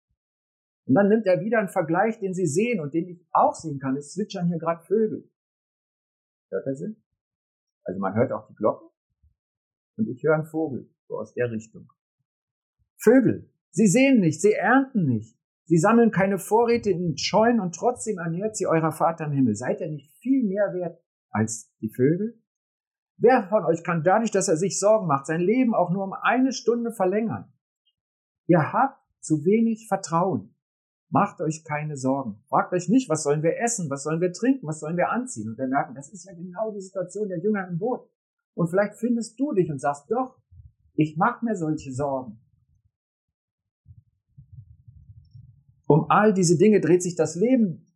Und 0.85 0.95
dann 0.95 1.09
nimmt 1.09 1.25
er 1.25 1.41
wieder 1.41 1.59
einen 1.59 1.69
Vergleich, 1.69 2.19
den 2.19 2.33
sie 2.33 2.47
sehen 2.47 2.79
und 2.79 2.93
den 2.93 3.07
ich 3.09 3.27
auch 3.31 3.53
sehen 3.53 3.79
kann. 3.79 3.97
Es 3.97 4.13
zwitschern 4.13 4.47
hier 4.47 4.57
gerade 4.57 4.83
Vögel. 4.85 5.29
Hört 6.49 6.65
er 6.65 6.75
sie? 6.75 6.95
Also 7.83 7.99
man 7.99 8.15
hört 8.15 8.31
auch 8.31 8.47
die 8.47 8.55
Glocken 8.55 8.89
und 9.97 10.07
ich 10.07 10.23
höre 10.23 10.35
einen 10.35 10.45
Vogel, 10.45 10.89
so 11.07 11.19
aus 11.19 11.33
der 11.33 11.51
Richtung. 11.51 11.91
Vögel, 12.97 13.52
sie 13.73 13.87
sehen 13.87 14.19
nicht, 14.19 14.41
sie 14.41 14.53
ernten 14.53 15.05
nicht, 15.05 15.37
sie 15.65 15.77
sammeln 15.77 16.11
keine 16.11 16.37
Vorräte 16.37 16.89
in 16.89 17.17
Scheunen 17.17 17.59
und 17.59 17.75
trotzdem 17.75 18.17
ernährt 18.17 18.55
sie 18.55 18.67
eurer 18.67 18.91
Vater 18.91 19.25
im 19.25 19.33
Himmel. 19.33 19.55
Seid 19.55 19.81
ihr 19.81 19.89
nicht 19.89 20.11
viel 20.19 20.43
mehr 20.43 20.73
wert 20.73 21.01
als 21.29 21.71
die 21.81 21.89
Vögel? 21.89 22.39
Wer 23.17 23.47
von 23.49 23.65
euch 23.65 23.83
kann 23.83 24.03
dadurch, 24.03 24.31
dass 24.31 24.47
er 24.47 24.57
sich 24.57 24.79
Sorgen 24.79 25.07
macht, 25.07 25.27
sein 25.27 25.41
Leben 25.41 25.73
auch 25.73 25.91
nur 25.91 26.03
um 26.03 26.13
eine 26.13 26.51
Stunde 26.51 26.91
verlängern? 26.91 27.51
Ihr 28.47 28.73
habt 28.73 28.99
zu 29.19 29.45
wenig 29.45 29.87
Vertrauen. 29.87 30.55
Macht 31.09 31.41
euch 31.41 31.63
keine 31.63 31.95
Sorgen. 31.95 32.43
Fragt 32.49 32.73
euch 32.73 32.89
nicht, 32.89 33.07
was 33.07 33.23
sollen 33.23 33.43
wir 33.43 33.59
essen, 33.59 33.89
was 33.89 34.03
sollen 34.03 34.19
wir 34.19 34.33
trinken, 34.33 34.67
was 34.67 34.79
sollen 34.79 34.97
wir 34.97 35.11
anziehen. 35.11 35.47
Und 35.47 35.57
wir 35.59 35.67
merken, 35.67 35.93
das 35.93 36.11
ist 36.11 36.25
ja 36.25 36.33
genau 36.33 36.71
die 36.71 36.81
Situation 36.81 37.29
der 37.29 37.39
Jünger 37.39 37.67
im 37.67 37.77
Boot. 37.77 38.09
Und 38.55 38.69
vielleicht 38.69 38.95
findest 38.95 39.39
du 39.39 39.53
dich 39.53 39.69
und 39.69 39.79
sagst, 39.79 40.09
doch, 40.09 40.39
ich 40.95 41.15
mache 41.15 41.45
mir 41.45 41.55
solche 41.55 41.93
Sorgen. 41.93 42.42
Um 45.93 46.09
all 46.09 46.33
diese 46.33 46.57
Dinge 46.57 46.81
dreht 46.81 47.03
sich 47.03 47.15
das 47.15 47.35
Leben 47.35 47.93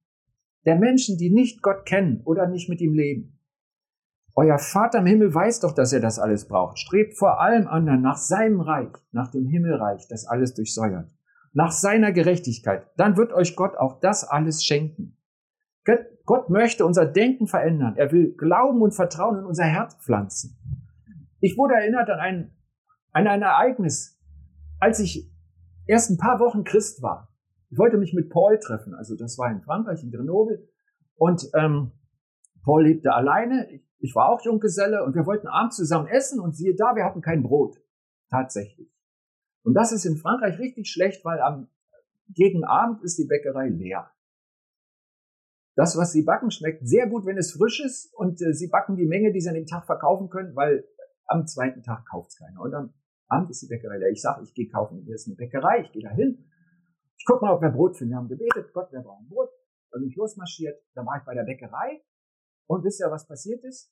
der 0.67 0.75
Menschen, 0.75 1.17
die 1.17 1.31
nicht 1.31 1.63
Gott 1.63 1.83
kennen 1.87 2.21
oder 2.25 2.47
nicht 2.47 2.69
mit 2.69 2.79
ihm 2.79 2.93
leben. 2.93 3.39
Euer 4.35 4.59
Vater 4.59 4.99
im 4.99 5.07
Himmel 5.07 5.33
weiß 5.33 5.61
doch, 5.61 5.71
dass 5.73 5.93
er 5.93 5.99
das 5.99 6.19
alles 6.19 6.47
braucht. 6.47 6.77
Strebt 6.77 7.17
vor 7.17 7.41
allem 7.41 7.67
anderen 7.67 8.03
nach 8.03 8.17
seinem 8.17 8.61
Reich, 8.61 8.93
nach 9.11 9.31
dem 9.31 9.47
Himmelreich, 9.47 10.07
das 10.09 10.27
alles 10.27 10.53
durchsäuert, 10.53 11.09
nach 11.53 11.71
seiner 11.71 12.11
Gerechtigkeit. 12.11 12.85
Dann 12.97 13.17
wird 13.17 13.33
euch 13.33 13.55
Gott 13.55 13.75
auch 13.75 13.99
das 13.99 14.23
alles 14.23 14.63
schenken. 14.63 15.17
Gott 16.25 16.51
möchte 16.51 16.85
unser 16.85 17.07
Denken 17.07 17.47
verändern. 17.47 17.95
Er 17.95 18.11
will 18.11 18.35
Glauben 18.37 18.83
und 18.83 18.93
Vertrauen 18.93 19.39
in 19.39 19.45
unser 19.45 19.65
Herz 19.65 19.95
pflanzen. 19.95 20.55
Ich 21.39 21.57
wurde 21.57 21.73
erinnert 21.73 22.11
an 22.11 22.19
ein, 22.19 22.51
an 23.11 23.25
ein 23.25 23.41
Ereignis, 23.41 24.19
als 24.79 24.99
ich 24.99 25.31
erst 25.87 26.11
ein 26.11 26.17
paar 26.17 26.39
Wochen 26.39 26.63
Christ 26.63 27.01
war. 27.01 27.33
Ich 27.69 27.77
wollte 27.77 27.97
mich 27.97 28.13
mit 28.13 28.29
Paul 28.29 28.59
treffen. 28.59 28.93
Also 28.93 29.15
das 29.15 29.37
war 29.37 29.51
in 29.51 29.61
Frankreich, 29.61 30.03
in 30.03 30.11
Grenoble. 30.11 30.67
Und 31.15 31.49
ähm, 31.53 31.91
Paul 32.63 32.85
lebte 32.85 33.13
alleine. 33.13 33.81
Ich 33.99 34.15
war 34.15 34.29
auch 34.29 34.43
Junggeselle 34.43 35.03
und 35.03 35.15
wir 35.15 35.25
wollten 35.25 35.47
abends 35.47 35.75
zusammen 35.75 36.07
essen 36.07 36.39
und 36.39 36.55
siehe 36.55 36.75
da, 36.75 36.95
wir 36.95 37.03
hatten 37.03 37.21
kein 37.21 37.43
Brot. 37.43 37.77
Tatsächlich. 38.29 38.93
Und 39.63 39.73
das 39.73 39.91
ist 39.91 40.05
in 40.05 40.17
Frankreich 40.17 40.59
richtig 40.59 40.89
schlecht, 40.89 41.25
weil 41.25 41.41
am 41.41 41.69
gegen 42.29 42.63
Abend 42.65 43.03
ist 43.03 43.17
die 43.17 43.25
Bäckerei 43.25 43.69
leer. 43.69 44.11
Das, 45.75 45.95
was 45.97 46.11
sie 46.11 46.23
backen, 46.23 46.51
schmeckt 46.51 46.87
sehr 46.87 47.07
gut, 47.07 47.25
wenn 47.25 47.37
es 47.37 47.53
frisch 47.53 47.79
ist 47.79 48.13
und 48.15 48.41
äh, 48.41 48.53
sie 48.53 48.67
backen 48.67 48.95
die 48.95 49.05
Menge, 49.05 49.31
die 49.31 49.39
sie 49.39 49.49
an 49.49 49.55
dem 49.55 49.67
Tag 49.67 49.85
verkaufen 49.85 50.29
können, 50.29 50.55
weil 50.55 50.85
am 51.25 51.45
zweiten 51.45 51.83
Tag 51.83 52.05
kauft 52.09 52.31
es 52.31 52.37
keiner. 52.37 52.59
Und 52.61 52.73
am 52.73 52.93
Abend 53.27 53.51
ist 53.51 53.61
die 53.61 53.67
Bäckerei 53.67 53.97
leer. 53.97 54.09
Ich 54.09 54.21
sage, 54.21 54.43
ich 54.43 54.53
gehe 54.53 54.67
kaufen. 54.67 55.03
Hier 55.05 55.15
ist 55.15 55.27
eine 55.27 55.35
Bäckerei, 55.35 55.81
ich 55.81 55.91
gehe 55.91 56.01
da 56.01 56.09
hin. 56.09 56.46
Ich 57.17 57.25
guck 57.25 57.41
mal, 57.41 57.53
ob 57.53 57.61
wir 57.61 57.69
Brot 57.69 57.97
finden. 57.97 58.11
Wir 58.11 58.17
haben 58.17 58.27
gebetet, 58.27 58.71
Gott, 58.73 58.91
wir 58.91 59.01
brauchen 59.01 59.27
Brot. 59.27 59.49
Dann 59.91 60.01
bin 60.01 60.09
ich 60.09 60.15
losmarschiert. 60.15 60.81
Dann 60.93 61.05
war 61.05 61.17
ich 61.17 61.25
bei 61.25 61.33
der 61.33 61.43
Bäckerei 61.43 62.03
und 62.67 62.83
wisst 62.83 62.99
ihr, 62.99 63.09
was 63.09 63.27
passiert 63.27 63.63
ist? 63.63 63.91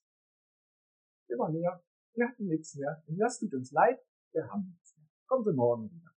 Wir 1.27 1.38
waren 1.38 1.53
leer. 1.53 1.84
Wir 2.13 2.27
hatten 2.27 2.46
nichts 2.46 2.75
mehr. 2.75 3.03
Und 3.08 3.17
das 3.17 3.39
tut 3.39 3.53
uns 3.53 3.72
leid. 3.72 4.00
Wir 4.32 4.48
haben 4.50 4.70
nichts 4.70 4.96
mehr. 4.98 5.08
Kommen 5.27 5.44
Sie 5.44 5.53
morgen 5.53 5.91
wieder. 5.91 6.12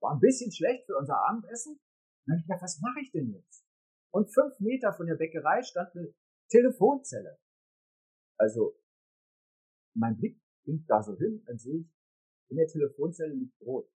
War 0.00 0.14
ein 0.14 0.20
bisschen 0.20 0.50
schlecht 0.50 0.86
für 0.86 0.96
unser 0.96 1.16
Abendessen. 1.16 1.78
dann 2.24 2.34
habe 2.34 2.40
ich 2.40 2.46
gedacht, 2.46 2.62
was 2.62 2.80
mache 2.80 3.00
ich 3.00 3.12
denn 3.12 3.30
jetzt? 3.30 3.64
Und 4.12 4.32
fünf 4.32 4.58
Meter 4.58 4.92
von 4.92 5.06
der 5.06 5.14
Bäckerei 5.14 5.62
stand 5.62 5.94
eine 5.94 6.12
Telefonzelle. 6.50 7.38
Also, 8.38 8.76
mein 9.94 10.16
Blick 10.16 10.40
ging 10.64 10.84
da 10.86 11.02
so 11.02 11.16
hin, 11.16 11.42
dann 11.46 11.58
sehe 11.58 11.80
ich, 11.80 11.94
in 12.48 12.56
der 12.56 12.66
Telefonzelle 12.66 13.34
liegt 13.34 13.58
Brot. 13.58 13.88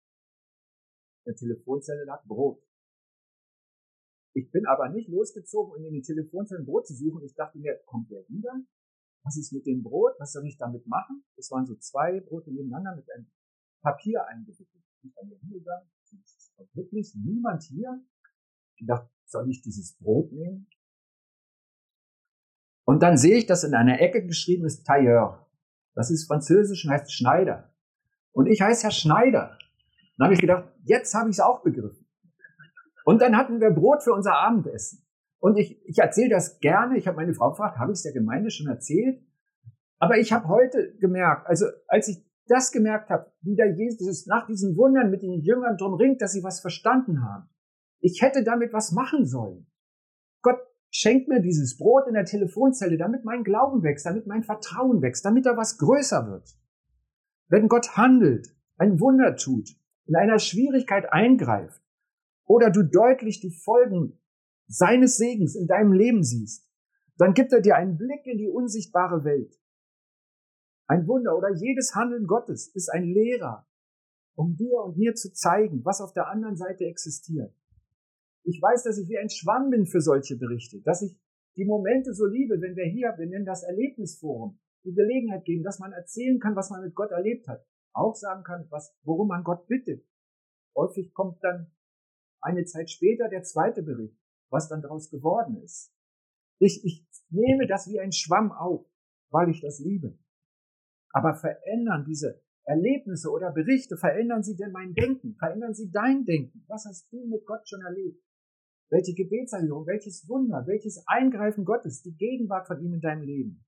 Der 1.26 1.34
Telefonzelle 1.34 2.04
lag 2.04 2.24
Brot. 2.26 2.62
Ich 4.34 4.50
bin 4.50 4.66
aber 4.66 4.88
nicht 4.88 5.08
losgezogen, 5.08 5.74
um 5.74 5.84
in 5.84 5.92
den 5.92 6.02
Telefonzellen 6.02 6.64
Brot 6.64 6.86
zu 6.86 6.94
suchen. 6.94 7.22
Ich 7.24 7.34
dachte 7.34 7.58
mir, 7.58 7.78
kommt 7.86 8.10
der 8.10 8.26
wieder? 8.28 8.52
Was 9.24 9.36
ist 9.36 9.52
mit 9.52 9.66
dem 9.66 9.82
Brot? 9.82 10.14
Was 10.18 10.32
soll 10.32 10.46
ich 10.46 10.56
damit 10.56 10.86
machen? 10.86 11.24
Es 11.36 11.50
waren 11.50 11.66
so 11.66 11.76
zwei 11.76 12.20
Brote 12.20 12.50
nebeneinander 12.50 12.96
mit 12.96 13.10
einem 13.12 13.30
Papier 13.82 14.26
eingewickelt. 14.26 14.82
Ich 15.02 15.14
bin 15.14 15.38
hingegangen. 15.40 15.88
Es 16.02 16.52
war 16.56 16.66
wirklich 16.72 17.14
niemand 17.14 17.62
hier. 17.64 18.04
Ich 18.76 18.86
dachte, 18.86 19.10
soll 19.26 19.48
ich 19.50 19.62
dieses 19.62 19.96
Brot 19.98 20.32
nehmen? 20.32 20.68
Und 22.84 23.02
dann 23.02 23.16
sehe 23.16 23.38
ich, 23.38 23.46
dass 23.46 23.64
in 23.64 23.74
einer 23.74 24.00
Ecke 24.00 24.26
geschrieben 24.26 24.64
ist 24.64 24.84
Tailleur. 24.84 25.48
Das 25.94 26.10
ist 26.10 26.26
französisch 26.26 26.84
und 26.84 26.90
heißt 26.90 27.12
Schneider. 27.12 27.74
Und 28.32 28.46
ich 28.46 28.60
heiße 28.60 28.84
Herr 28.84 28.90
Schneider. 28.90 29.58
Dann 30.22 30.26
habe 30.26 30.34
ich 30.34 30.40
gedacht, 30.40 30.68
jetzt 30.84 31.14
habe 31.14 31.30
ich 31.30 31.34
es 31.34 31.40
auch 31.40 31.64
begriffen. 31.64 32.06
Und 33.04 33.20
dann 33.20 33.36
hatten 33.36 33.60
wir 33.60 33.70
Brot 33.70 34.04
für 34.04 34.12
unser 34.12 34.34
Abendessen. 34.34 35.04
Und 35.40 35.56
ich, 35.56 35.84
ich 35.84 35.98
erzähle 35.98 36.28
das 36.28 36.60
gerne. 36.60 36.96
Ich 36.96 37.08
habe 37.08 37.16
meine 37.16 37.34
Frau 37.34 37.50
gefragt, 37.50 37.76
habe 37.76 37.90
ich 37.90 37.96
es 37.96 38.02
der 38.04 38.12
Gemeinde 38.12 38.52
schon 38.52 38.68
erzählt? 38.68 39.20
Aber 39.98 40.18
ich 40.18 40.32
habe 40.32 40.46
heute 40.46 40.96
gemerkt, 41.00 41.48
also 41.48 41.66
als 41.88 42.06
ich 42.06 42.24
das 42.46 42.70
gemerkt 42.70 43.10
habe, 43.10 43.32
wie 43.40 43.56
der 43.56 43.74
Jesus 43.74 44.26
nach 44.26 44.46
diesen 44.46 44.76
Wundern 44.76 45.10
mit 45.10 45.22
den 45.22 45.40
Jüngern 45.40 45.76
drum 45.76 45.94
ringt, 45.94 46.22
dass 46.22 46.30
sie 46.30 46.44
was 46.44 46.60
verstanden 46.60 47.24
haben. 47.24 47.48
Ich 47.98 48.22
hätte 48.22 48.44
damit 48.44 48.72
was 48.72 48.92
machen 48.92 49.26
sollen. 49.26 49.66
Gott 50.40 50.60
schenkt 50.88 51.26
mir 51.26 51.40
dieses 51.40 51.78
Brot 51.78 52.06
in 52.06 52.14
der 52.14 52.26
Telefonzelle, 52.26 52.96
damit 52.96 53.24
mein 53.24 53.42
Glauben 53.42 53.82
wächst, 53.82 54.06
damit 54.06 54.28
mein 54.28 54.44
Vertrauen 54.44 55.02
wächst, 55.02 55.24
damit 55.24 55.46
da 55.46 55.56
was 55.56 55.78
größer 55.78 56.28
wird. 56.28 56.48
Wenn 57.48 57.66
Gott 57.66 57.96
handelt, 57.96 58.54
ein 58.76 59.00
Wunder 59.00 59.34
tut, 59.34 59.81
in 60.06 60.16
einer 60.16 60.38
Schwierigkeit 60.38 61.12
eingreift, 61.12 61.82
oder 62.44 62.70
du 62.70 62.82
deutlich 62.82 63.40
die 63.40 63.50
Folgen 63.50 64.18
seines 64.66 65.16
Segens 65.16 65.54
in 65.54 65.66
deinem 65.66 65.92
Leben 65.92 66.22
siehst, 66.22 66.68
dann 67.16 67.34
gibt 67.34 67.52
er 67.52 67.60
dir 67.60 67.76
einen 67.76 67.96
Blick 67.96 68.26
in 68.26 68.38
die 68.38 68.48
unsichtbare 68.48 69.24
Welt. 69.24 69.58
Ein 70.86 71.06
Wunder 71.06 71.36
oder 71.36 71.50
jedes 71.54 71.94
Handeln 71.94 72.26
Gottes 72.26 72.68
ist 72.74 72.88
ein 72.88 73.04
Lehrer, 73.04 73.66
um 74.34 74.56
dir 74.56 74.80
und 74.82 74.96
mir 74.96 75.14
zu 75.14 75.32
zeigen, 75.32 75.84
was 75.84 76.00
auf 76.00 76.12
der 76.12 76.28
anderen 76.28 76.56
Seite 76.56 76.84
existiert. 76.84 77.54
Ich 78.44 78.60
weiß, 78.60 78.82
dass 78.82 78.98
ich 78.98 79.08
wie 79.08 79.18
ein 79.18 79.30
Schwamm 79.30 79.70
bin 79.70 79.86
für 79.86 80.00
solche 80.00 80.36
Berichte, 80.36 80.80
dass 80.82 81.02
ich 81.02 81.16
die 81.56 81.64
Momente 81.64 82.12
so 82.12 82.26
liebe, 82.26 82.60
wenn 82.60 82.76
wir 82.76 82.86
hier, 82.86 83.14
wir 83.16 83.26
nennen 83.26 83.44
das 83.44 83.62
Erlebnisforum, 83.62 84.58
die 84.84 84.94
Gelegenheit 84.94 85.44
geben, 85.44 85.62
dass 85.62 85.78
man 85.78 85.92
erzählen 85.92 86.40
kann, 86.40 86.56
was 86.56 86.70
man 86.70 86.82
mit 86.82 86.94
Gott 86.94 87.12
erlebt 87.12 87.46
hat, 87.46 87.64
auch 87.92 88.14
sagen 88.14 88.42
kann, 88.44 88.66
was, 88.70 88.94
worum 89.02 89.28
man 89.28 89.44
Gott 89.44 89.66
bittet. 89.66 90.04
Häufig 90.76 91.12
kommt 91.12 91.42
dann 91.42 91.70
eine 92.40 92.64
Zeit 92.64 92.90
später 92.90 93.28
der 93.28 93.42
zweite 93.42 93.82
Bericht, 93.82 94.18
was 94.50 94.68
dann 94.68 94.82
daraus 94.82 95.10
geworden 95.10 95.62
ist. 95.62 95.94
Ich, 96.58 96.84
ich 96.84 97.06
nehme 97.30 97.66
das 97.66 97.88
wie 97.88 98.00
ein 98.00 98.12
Schwamm 98.12 98.52
auf, 98.52 98.86
weil 99.30 99.50
ich 99.50 99.60
das 99.60 99.78
liebe. 99.78 100.18
Aber 101.10 101.34
verändern 101.34 102.04
diese 102.06 102.42
Erlebnisse 102.64 103.30
oder 103.30 103.50
Berichte, 103.50 103.96
verändern 103.96 104.42
sie 104.42 104.56
denn 104.56 104.72
mein 104.72 104.94
Denken? 104.94 105.34
Verändern 105.34 105.74
sie 105.74 105.90
dein 105.90 106.24
Denken? 106.24 106.64
Was 106.68 106.84
hast 106.86 107.12
du 107.12 107.26
mit 107.26 107.44
Gott 107.44 107.68
schon 107.68 107.82
erlebt? 107.82 108.22
Welche 108.88 109.14
Gebetserhörung, 109.14 109.86
welches 109.86 110.28
Wunder, 110.28 110.66
welches 110.66 111.02
Eingreifen 111.06 111.64
Gottes, 111.64 112.02
die 112.02 112.14
Gegenwart 112.16 112.66
von 112.66 112.80
ihm 112.80 112.94
in 112.94 113.00
deinem 113.00 113.22
Leben? 113.22 113.64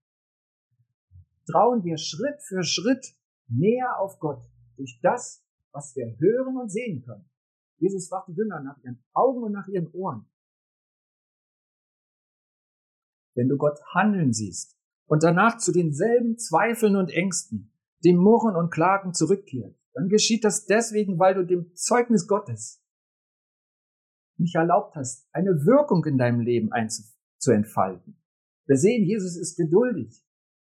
Trauen 1.46 1.82
wir 1.84 1.98
Schritt 1.98 2.42
für 2.42 2.62
Schritt 2.62 3.14
näher 3.48 3.98
auf 3.98 4.18
Gott 4.18 4.42
durch 4.76 4.98
das, 5.02 5.44
was 5.72 5.94
wir 5.96 6.16
hören 6.18 6.56
und 6.56 6.70
sehen 6.70 7.02
können. 7.02 7.28
Jesus 7.78 8.08
fragt 8.08 8.28
die 8.28 8.34
Jünger 8.34 8.60
nach 8.60 8.78
ihren 8.82 9.02
Augen 9.12 9.42
und 9.42 9.52
nach 9.52 9.68
ihren 9.68 9.90
Ohren. 9.92 10.26
Wenn 13.34 13.48
du 13.48 13.56
Gott 13.56 13.80
handeln 13.92 14.32
siehst 14.32 14.78
und 15.06 15.22
danach 15.22 15.58
zu 15.58 15.72
denselben 15.72 16.38
Zweifeln 16.38 16.96
und 16.96 17.10
Ängsten, 17.10 17.72
dem 18.04 18.16
Murren 18.16 18.54
und 18.54 18.70
Klagen 18.70 19.12
zurückkehrt, 19.12 19.76
dann 19.92 20.08
geschieht 20.08 20.44
das 20.44 20.66
deswegen, 20.66 21.18
weil 21.18 21.34
du 21.34 21.44
dem 21.44 21.74
Zeugnis 21.74 22.26
Gottes 22.26 22.84
nicht 24.36 24.54
erlaubt 24.54 24.96
hast, 24.96 25.28
eine 25.32 25.64
Wirkung 25.64 26.04
in 26.04 26.18
deinem 26.18 26.40
Leben 26.40 26.72
einzuentfalten. 26.72 28.20
Wir 28.66 28.76
sehen, 28.76 29.04
Jesus 29.04 29.36
ist 29.36 29.56
geduldig. 29.56 30.24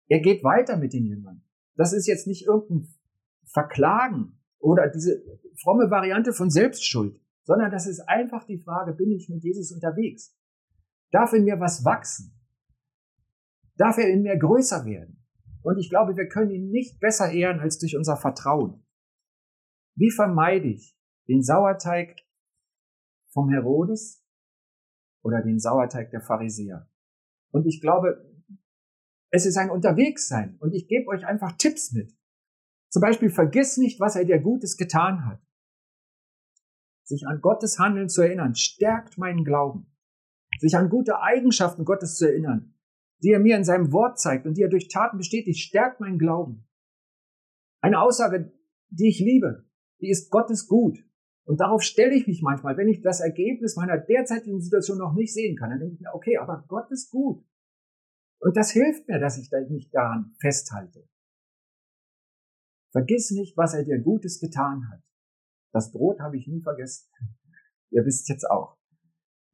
Er 0.07 0.19
geht 0.19 0.43
weiter 0.43 0.77
mit 0.77 0.93
den 0.93 1.05
Jüngern. 1.05 1.43
Das 1.77 1.93
ist 1.93 2.07
jetzt 2.07 2.27
nicht 2.27 2.45
irgendein 2.45 2.93
Verklagen 3.45 4.39
oder 4.59 4.89
diese 4.89 5.23
fromme 5.61 5.89
Variante 5.89 6.33
von 6.33 6.49
Selbstschuld, 6.49 7.19
sondern 7.43 7.71
das 7.71 7.87
ist 7.87 8.01
einfach 8.01 8.45
die 8.45 8.57
Frage, 8.57 8.93
bin 8.93 9.11
ich 9.11 9.29
mit 9.29 9.43
Jesus 9.43 9.71
unterwegs? 9.71 10.35
Darf 11.11 11.31
in 11.33 11.45
mir 11.45 11.59
was 11.59 11.85
wachsen? 11.85 12.33
Darf 13.77 13.97
er 13.97 14.09
in 14.09 14.23
mir 14.23 14.37
größer 14.37 14.85
werden? 14.85 15.23
Und 15.61 15.77
ich 15.77 15.89
glaube, 15.89 16.17
wir 16.17 16.27
können 16.27 16.51
ihn 16.51 16.69
nicht 16.69 16.99
besser 16.99 17.31
ehren 17.31 17.59
als 17.59 17.77
durch 17.77 17.95
unser 17.95 18.17
Vertrauen. 18.17 18.83
Wie 19.95 20.11
vermeide 20.11 20.67
ich 20.67 20.97
den 21.27 21.43
Sauerteig 21.43 22.15
vom 23.33 23.49
Herodes 23.49 24.23
oder 25.23 25.41
den 25.41 25.59
Sauerteig 25.59 26.09
der 26.11 26.21
Pharisäer? 26.21 26.89
Und 27.51 27.65
ich 27.65 27.81
glaube, 27.81 28.26
es 29.29 29.45
ist 29.45 29.57
ein 29.57 29.69
Unterwegssein. 29.69 30.57
Und 30.59 30.73
ich 30.73 30.87
gebe 30.87 31.07
euch 31.07 31.25
einfach 31.25 31.53
Tipps 31.57 31.91
mit. 31.91 32.13
Zum 32.89 33.01
Beispiel, 33.01 33.29
vergiss 33.29 33.77
nicht, 33.77 33.99
was 33.99 34.15
er 34.15 34.25
dir 34.25 34.39
Gutes 34.39 34.77
getan 34.77 35.25
hat. 35.25 35.41
Sich 37.03 37.27
an 37.27 37.41
Gottes 37.41 37.79
Handeln 37.79 38.09
zu 38.09 38.21
erinnern, 38.21 38.55
stärkt 38.55 39.17
meinen 39.17 39.43
Glauben. 39.43 39.93
Sich 40.59 40.75
an 40.75 40.89
gute 40.89 41.19
Eigenschaften 41.19 41.85
Gottes 41.85 42.15
zu 42.15 42.27
erinnern, 42.27 42.73
die 43.21 43.31
er 43.31 43.39
mir 43.39 43.57
in 43.57 43.63
seinem 43.63 43.91
Wort 43.91 44.19
zeigt 44.19 44.45
und 44.45 44.57
die 44.57 44.61
er 44.61 44.69
durch 44.69 44.87
Taten 44.87 45.17
bestätigt, 45.17 45.59
stärkt 45.59 45.99
meinen 45.99 46.19
Glauben. 46.19 46.67
Eine 47.81 48.01
Aussage, 48.01 48.51
die 48.89 49.09
ich 49.09 49.19
liebe, 49.19 49.65
die 50.01 50.09
ist 50.09 50.31
Gottes 50.31 50.67
gut. 50.67 50.99
Und 51.45 51.61
darauf 51.61 51.81
stelle 51.81 52.13
ich 52.13 52.27
mich 52.27 52.41
manchmal, 52.41 52.75
wenn 52.77 52.89
ich 52.89 53.01
das 53.01 53.21
Ergebnis 53.21 53.75
meiner 53.75 53.97
derzeitigen 53.97 54.59
Situation 54.59 54.97
noch 54.97 55.13
nicht 55.13 55.33
sehen 55.33 55.55
kann, 55.55 55.69
dann 55.69 55.79
denke 55.79 55.95
ich 55.95 56.01
mir, 56.01 56.13
okay, 56.13 56.37
aber 56.37 56.65
Gott 56.67 56.91
ist 56.91 57.09
gut. 57.09 57.45
Und 58.39 58.55
das 58.55 58.71
hilft 58.71 59.07
mir, 59.07 59.19
dass 59.19 59.37
ich 59.37 59.49
mich 59.69 59.89
daran 59.91 60.35
festhalte. 60.39 61.07
Vergiss 62.91 63.31
nicht, 63.31 63.57
was 63.57 63.73
er 63.73 63.83
dir 63.83 63.99
Gutes 63.99 64.39
getan 64.39 64.89
hat. 64.91 65.01
Das 65.73 65.91
Brot 65.91 66.19
habe 66.19 66.37
ich 66.37 66.47
nie 66.47 66.61
vergessen. 66.61 67.09
Ihr 67.91 68.05
wisst 68.05 68.29
jetzt 68.29 68.49
auch. 68.49 68.77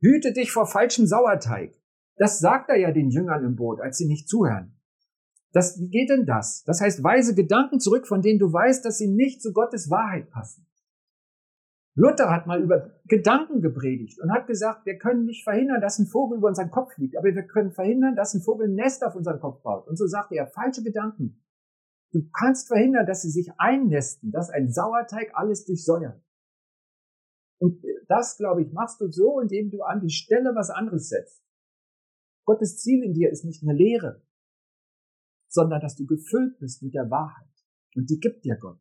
Hüte 0.01 0.33
dich 0.33 0.51
vor 0.51 0.67
falschem 0.67 1.07
Sauerteig. 1.07 1.73
Das 2.17 2.39
sagt 2.39 2.69
er 2.69 2.77
ja 2.77 2.91
den 2.91 3.09
Jüngern 3.09 3.43
im 3.43 3.55
Boot, 3.55 3.79
als 3.81 3.97
sie 3.97 4.07
nicht 4.07 4.27
zuhören. 4.27 4.79
Das, 5.51 5.79
wie 5.79 5.89
geht 5.89 6.09
denn 6.09 6.25
das? 6.25 6.63
Das 6.63 6.81
heißt, 6.81 7.03
weise 7.03 7.35
Gedanken 7.35 7.79
zurück, 7.79 8.07
von 8.07 8.21
denen 8.21 8.39
du 8.39 8.51
weißt, 8.51 8.83
dass 8.85 8.97
sie 8.97 9.07
nicht 9.07 9.41
zu 9.41 9.53
Gottes 9.53 9.89
Wahrheit 9.89 10.29
passen. 10.29 10.67
Luther 11.95 12.31
hat 12.31 12.47
mal 12.47 12.61
über 12.61 12.99
Gedanken 13.05 13.61
gepredigt 13.61 14.19
und 14.19 14.31
hat 14.31 14.47
gesagt, 14.47 14.85
wir 14.85 14.97
können 14.97 15.25
nicht 15.25 15.43
verhindern, 15.43 15.79
dass 15.79 15.99
ein 15.99 16.07
Vogel 16.07 16.39
über 16.39 16.47
unseren 16.47 16.71
Kopf 16.71 16.93
fliegt, 16.93 17.17
aber 17.17 17.27
wir 17.27 17.43
können 17.43 17.71
verhindern, 17.71 18.15
dass 18.15 18.33
ein 18.33 18.41
Vogel 18.41 18.67
ein 18.67 18.73
Nest 18.73 19.03
auf 19.03 19.15
unseren 19.15 19.39
Kopf 19.39 19.61
baut. 19.61 19.87
Und 19.87 19.97
so 19.97 20.07
sagte 20.07 20.35
er, 20.35 20.47
falsche 20.47 20.81
Gedanken. 20.81 21.39
Du 22.11 22.27
kannst 22.31 22.67
verhindern, 22.67 23.05
dass 23.05 23.21
sie 23.21 23.29
sich 23.29 23.51
einnästen, 23.57 24.31
dass 24.31 24.49
ein 24.49 24.71
Sauerteig 24.71 25.31
alles 25.33 25.65
durchsäuert. 25.65 26.19
Und 27.59 27.83
das, 28.07 28.37
glaube 28.37 28.63
ich, 28.63 28.71
machst 28.73 28.99
du 28.99 29.11
so, 29.11 29.39
indem 29.39 29.69
du 29.69 29.83
an 29.83 30.01
die 30.01 30.11
Stelle 30.11 30.53
was 30.55 30.69
anderes 30.69 31.09
setzt. 31.09 31.43
Gottes 32.45 32.77
Ziel 32.77 33.03
in 33.03 33.13
dir 33.13 33.31
ist 33.31 33.45
nicht 33.45 33.63
eine 33.63 33.73
Lehre, 33.73 34.21
sondern 35.47 35.79
dass 35.79 35.95
du 35.95 36.05
gefüllt 36.05 36.59
bist 36.59 36.81
mit 36.81 36.93
der 36.93 37.09
Wahrheit. 37.09 37.47
Und 37.95 38.09
die 38.09 38.19
gibt 38.19 38.43
dir 38.43 38.57
Gott. 38.57 38.79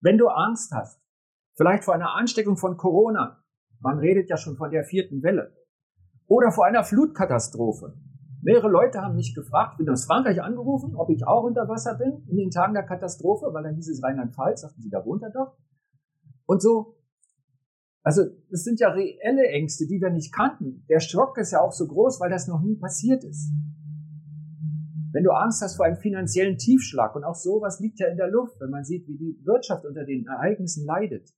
Wenn 0.00 0.18
du 0.18 0.28
Angst 0.28 0.72
hast, 0.72 1.00
Vielleicht 1.56 1.84
vor 1.84 1.94
einer 1.94 2.14
Ansteckung 2.14 2.56
von 2.56 2.76
Corona. 2.76 3.42
Man 3.80 3.98
redet 3.98 4.28
ja 4.28 4.36
schon 4.36 4.56
von 4.56 4.70
der 4.70 4.84
vierten 4.84 5.22
Welle. 5.22 5.56
Oder 6.26 6.52
vor 6.52 6.66
einer 6.66 6.84
Flutkatastrophe. 6.84 7.94
Mehrere 8.42 8.68
Leute 8.68 9.00
haben 9.00 9.16
mich 9.16 9.34
gefragt, 9.34 9.78
bin 9.78 9.88
aus 9.88 10.04
Frankreich 10.04 10.42
angerufen, 10.42 10.94
ob 10.94 11.10
ich 11.10 11.26
auch 11.26 11.44
unter 11.44 11.66
Wasser 11.68 11.94
bin 11.94 12.24
in 12.28 12.36
den 12.36 12.50
Tagen 12.50 12.74
der 12.74 12.84
Katastrophe, 12.84 13.46
weil 13.52 13.62
dann 13.62 13.74
hieß 13.74 13.88
es 13.88 14.02
Rheinland-Pfalz, 14.02 14.60
sagten 14.60 14.82
sie, 14.82 14.90
da 14.90 15.04
wohnt 15.04 15.22
er 15.22 15.30
doch. 15.30 15.56
Und 16.44 16.60
so, 16.60 16.98
also 18.02 18.22
es 18.50 18.62
sind 18.62 18.78
ja 18.78 18.90
reelle 18.90 19.48
Ängste, 19.48 19.86
die 19.86 20.00
wir 20.00 20.10
nicht 20.10 20.32
kannten. 20.32 20.84
Der 20.88 21.00
Schock 21.00 21.38
ist 21.38 21.52
ja 21.52 21.60
auch 21.60 21.72
so 21.72 21.88
groß, 21.88 22.20
weil 22.20 22.30
das 22.30 22.46
noch 22.46 22.60
nie 22.60 22.76
passiert 22.76 23.24
ist. 23.24 23.50
Wenn 25.12 25.24
du 25.24 25.30
Angst 25.30 25.62
hast 25.62 25.76
vor 25.76 25.86
einem 25.86 25.96
finanziellen 25.96 26.58
Tiefschlag 26.58 27.16
und 27.16 27.24
auch 27.24 27.34
sowas 27.34 27.80
liegt 27.80 27.98
ja 27.98 28.08
in 28.08 28.18
der 28.18 28.28
Luft, 28.28 28.60
wenn 28.60 28.70
man 28.70 28.84
sieht, 28.84 29.08
wie 29.08 29.16
die 29.16 29.40
Wirtschaft 29.44 29.86
unter 29.86 30.04
den 30.04 30.26
Ereignissen 30.26 30.84
leidet 30.84 31.30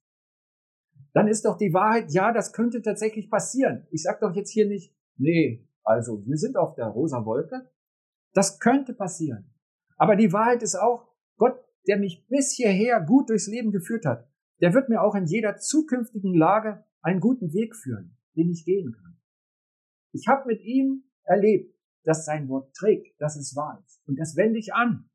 dann 1.19 1.27
ist 1.27 1.45
doch 1.45 1.59
die 1.59 1.75
Wahrheit, 1.75 2.13
ja, 2.13 2.33
das 2.33 2.53
könnte 2.53 2.81
tatsächlich 2.81 3.29
passieren. 3.29 3.89
Ich 3.91 4.05
sage 4.05 4.19
doch 4.21 4.37
jetzt 4.37 4.53
hier 4.53 4.69
nicht, 4.69 4.95
nee, 5.17 5.69
also 5.83 6.25
wir 6.25 6.37
sind 6.37 6.57
auf 6.57 6.77
der 6.77 6.87
rosa 6.87 7.25
Wolke. 7.25 7.69
Das 8.35 8.61
könnte 8.61 8.95
passieren. 8.95 9.53
Aber 9.97 10.15
die 10.15 10.33
Wahrheit 10.33 10.63
ist 10.63 10.77
auch, 10.77 11.09
Gott, 11.37 11.59
der 11.89 11.99
mich 11.99 12.25
bis 12.29 12.53
hierher 12.53 13.01
gut 13.01 13.31
durchs 13.31 13.49
Leben 13.49 13.73
geführt 13.73 14.07
hat, 14.07 14.31
der 14.61 14.75
wird 14.75 14.89
mir 14.89 15.03
auch 15.03 15.17
in 15.17 15.27
jeder 15.27 15.57
zukünftigen 15.57 16.37
Lage 16.37 16.85
einen 17.03 17.19
guten 17.19 17.53
Weg 17.53 17.75
führen, 17.75 18.17
den 18.37 18.51
ich 18.51 18.65
gehen 18.65 18.93
kann. 18.93 19.21
Ich 20.13 20.29
habe 20.29 20.47
mit 20.47 20.63
ihm 20.63 21.03
erlebt, 21.25 21.75
dass 22.05 22.27
sein 22.27 22.49
Wort 22.49 22.73
trägt, 22.75 23.21
dass 23.21 23.35
es 23.35 23.57
wahr 23.57 23.83
ist. 23.85 24.07
Und 24.07 24.21
das 24.21 24.37
wende 24.37 24.61
ich 24.61 24.73
an. 24.73 25.11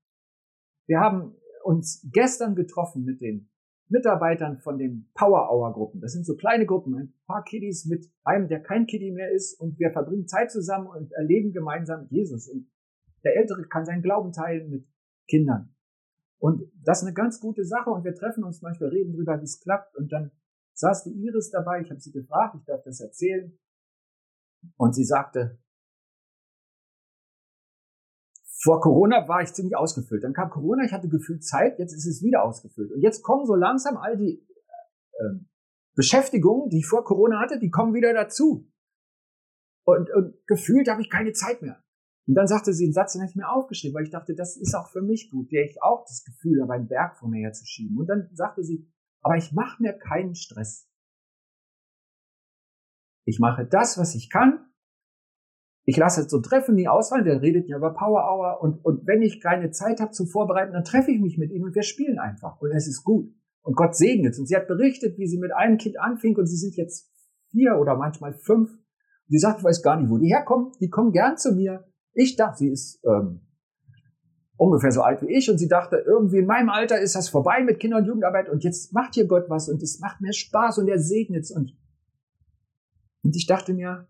Wir 0.86 1.00
haben 1.00 1.38
uns 1.64 2.06
gestern 2.12 2.56
getroffen 2.56 3.06
mit 3.06 3.22
den 3.22 3.53
Mitarbeitern 3.94 4.58
von 4.58 4.80
den 4.80 5.10
Power 5.14 5.52
Hour 5.52 5.72
Gruppen. 5.72 6.02
Das 6.02 6.14
sind 6.14 6.26
so 6.26 6.36
kleine 6.36 6.66
Gruppen, 6.66 6.96
ein 6.96 7.14
paar 7.28 7.44
Kiddies 7.44 7.86
mit 7.86 8.12
einem, 8.24 8.48
der 8.48 8.60
kein 8.60 8.88
Kiddie 8.88 9.12
mehr 9.12 9.32
ist 9.32 9.60
und 9.60 9.78
wir 9.80 9.92
verbringen 9.92 10.28
Zeit 10.28 10.52
zusammen 10.52 10.88
und 10.88 11.12
erleben 11.14 11.54
gemeinsam 11.54 12.08
Jesus. 12.10 12.50
Und 12.50 12.68
der 13.24 13.38
Ältere 13.38 13.68
kann 13.68 13.86
seinen 13.86 14.02
Glauben 14.02 14.34
teilen 14.34 14.70
mit 14.70 14.88
Kindern. 15.30 15.76
Und 16.40 16.64
das 16.84 17.02
ist 17.02 17.08
eine 17.08 17.14
ganz 17.14 17.40
gute 17.40 17.64
Sache 17.64 17.92
und 17.92 18.04
wir 18.04 18.16
treffen 18.16 18.44
uns 18.44 18.62
manchmal, 18.62 18.90
reden 18.90 19.14
drüber, 19.14 19.40
wie 19.40 19.46
es 19.46 19.62
klappt 19.62 19.96
und 19.96 20.12
dann 20.12 20.32
saß 20.74 21.04
die 21.04 21.12
Iris 21.12 21.52
dabei, 21.52 21.82
ich 21.82 21.90
habe 21.92 22.02
sie 22.02 22.12
gefragt, 22.12 22.56
ich 22.58 22.66
darf 22.66 22.82
das 22.84 23.00
erzählen 23.00 23.58
und 24.76 24.96
sie 24.96 25.06
sagte, 25.06 25.60
vor 28.64 28.80
Corona 28.80 29.28
war 29.28 29.42
ich 29.42 29.54
ziemlich 29.54 29.76
ausgefüllt. 29.76 30.24
Dann 30.24 30.32
kam 30.32 30.50
Corona, 30.50 30.86
ich 30.86 30.94
hatte 30.94 31.10
gefühlt 31.10 31.44
Zeit, 31.44 31.80
jetzt 31.80 31.92
ist 31.92 32.08
es 32.08 32.24
wieder 32.24 32.46
ausgefüllt. 32.46 32.94
Und 32.94 33.02
jetzt 33.02 33.22
kommen 33.22 33.46
so 33.46 33.56
langsam 33.56 33.98
all 33.98 34.16
die 34.16 34.48
äh, 35.12 35.40
Beschäftigungen, 35.96 36.70
die 36.70 36.78
ich 36.78 36.86
vor 36.86 37.04
Corona 37.04 37.42
hatte, 37.42 37.60
die 37.60 37.70
kommen 37.70 37.94
wieder 37.94 38.14
dazu. 38.14 38.72
Und, 39.86 40.10
und 40.12 40.48
gefühlt 40.48 40.88
habe 40.88 41.02
ich 41.02 41.10
keine 41.10 41.34
Zeit 41.34 41.62
mehr. 41.62 41.84
Und 42.26 42.36
dann 42.36 42.48
sagte 42.48 42.74
sie 42.74 42.86
einen 42.86 42.94
Satz, 42.94 43.12
den 43.12 43.22
habe 43.22 43.30
ich 43.30 43.36
mir 43.36 43.50
aufgeschrieben, 43.50 43.96
weil 43.96 44.06
ich 44.06 44.12
dachte, 44.12 44.34
das 44.34 44.56
ist 44.56 44.74
auch 44.76 44.90
für 44.90 45.02
mich 45.02 45.30
gut, 45.30 45.52
der 45.52 45.66
ich 45.66 45.84
auch 45.84 46.06
das 46.06 46.24
Gefühl 46.24 46.62
habe, 46.62 46.72
einen 46.72 46.88
Berg 46.88 47.18
vor 47.18 47.28
mir 47.28 47.42
herzuschieben. 47.42 47.98
Und 47.98 48.08
dann 48.08 48.30
sagte 48.32 48.64
sie, 48.64 48.90
aber 49.20 49.36
ich 49.36 49.52
mache 49.52 49.84
mir 49.84 49.92
keinen 49.92 50.36
Stress. 50.36 50.90
Ich 53.26 53.40
mache 53.40 53.66
das, 53.66 53.98
was 53.98 54.16
ich 54.16 54.30
kann 54.30 54.73
ich 55.86 55.98
lasse 55.98 56.22
jetzt 56.22 56.32
so 56.32 56.40
Treffen 56.40 56.76
nie 56.76 56.88
ausfallen, 56.88 57.26
der 57.26 57.42
redet 57.42 57.68
ja 57.68 57.78
über 57.78 57.94
Power 57.94 58.24
Hour 58.24 58.62
und, 58.62 58.84
und 58.86 59.06
wenn 59.06 59.22
ich 59.22 59.42
keine 59.42 59.72
Zeit 59.72 60.00
habe 60.00 60.12
zum 60.12 60.28
Vorbereiten, 60.28 60.74
dann 60.74 60.84
treffe 60.84 61.12
ich 61.12 61.20
mich 61.20 61.38
mit 61.38 61.52
ihm 61.52 61.64
und 61.64 61.76
wir 61.76 61.84
spielen 61.84 62.20
einfach 62.20 62.62
und 62.62 62.72
es 62.72 62.88
ist 62.88 63.04
gut. 63.04 63.34
Und 63.64 63.78
Gott 63.78 63.96
segnet 63.96 64.38
Und 64.38 64.46
sie 64.46 64.56
hat 64.56 64.68
berichtet, 64.68 65.18
wie 65.18 65.28
sie 65.28 65.38
mit 65.38 65.54
einem 65.54 65.78
Kind 65.78 65.98
anfing 66.00 66.36
und 66.36 66.48
sie 66.48 66.58
sind 66.58 66.76
jetzt 66.76 67.10
vier 67.50 67.78
oder 67.80 67.96
manchmal 67.96 68.34
fünf. 68.34 68.70
Und 68.70 69.30
sie 69.30 69.40
sagt, 69.40 69.60
ich 69.60 69.64
weiß 69.64 69.82
gar 69.82 69.96
nicht, 69.96 70.10
wo 70.10 70.18
die 70.18 70.28
herkommen. 70.28 70.74
Die 70.82 70.90
kommen 70.90 71.14
gern 71.14 71.38
zu 71.38 71.54
mir. 71.54 71.86
Ich 72.14 72.36
dachte, 72.36 72.58
sie 72.58 72.70
ist 72.70 73.00
ähm, 73.06 73.40
ungefähr 74.58 74.92
so 74.92 75.02
alt 75.02 75.22
wie 75.22 75.34
ich 75.34 75.50
und 75.50 75.58
sie 75.58 75.68
dachte, 75.68 75.98
irgendwie 76.06 76.40
in 76.40 76.46
meinem 76.46 76.70
Alter 76.70 77.00
ist 77.00 77.16
das 77.16 77.30
vorbei 77.30 77.64
mit 77.64 77.80
Kinder- 77.80 77.98
und 77.98 78.06
Jugendarbeit 78.06 78.50
und 78.50 78.64
jetzt 78.64 78.94
macht 78.94 79.16
hier 79.16 79.28
Gott 79.28 79.50
was 79.50 79.70
und 79.70 79.82
es 79.82 80.00
macht 80.00 80.22
mir 80.22 80.34
Spaß 80.34 80.78
und 80.80 80.88
er 80.88 81.00
segnet's 81.00 81.52
und 81.52 81.76
und 83.24 83.36
ich 83.38 83.48
dachte 83.48 83.74
mir, 83.74 84.08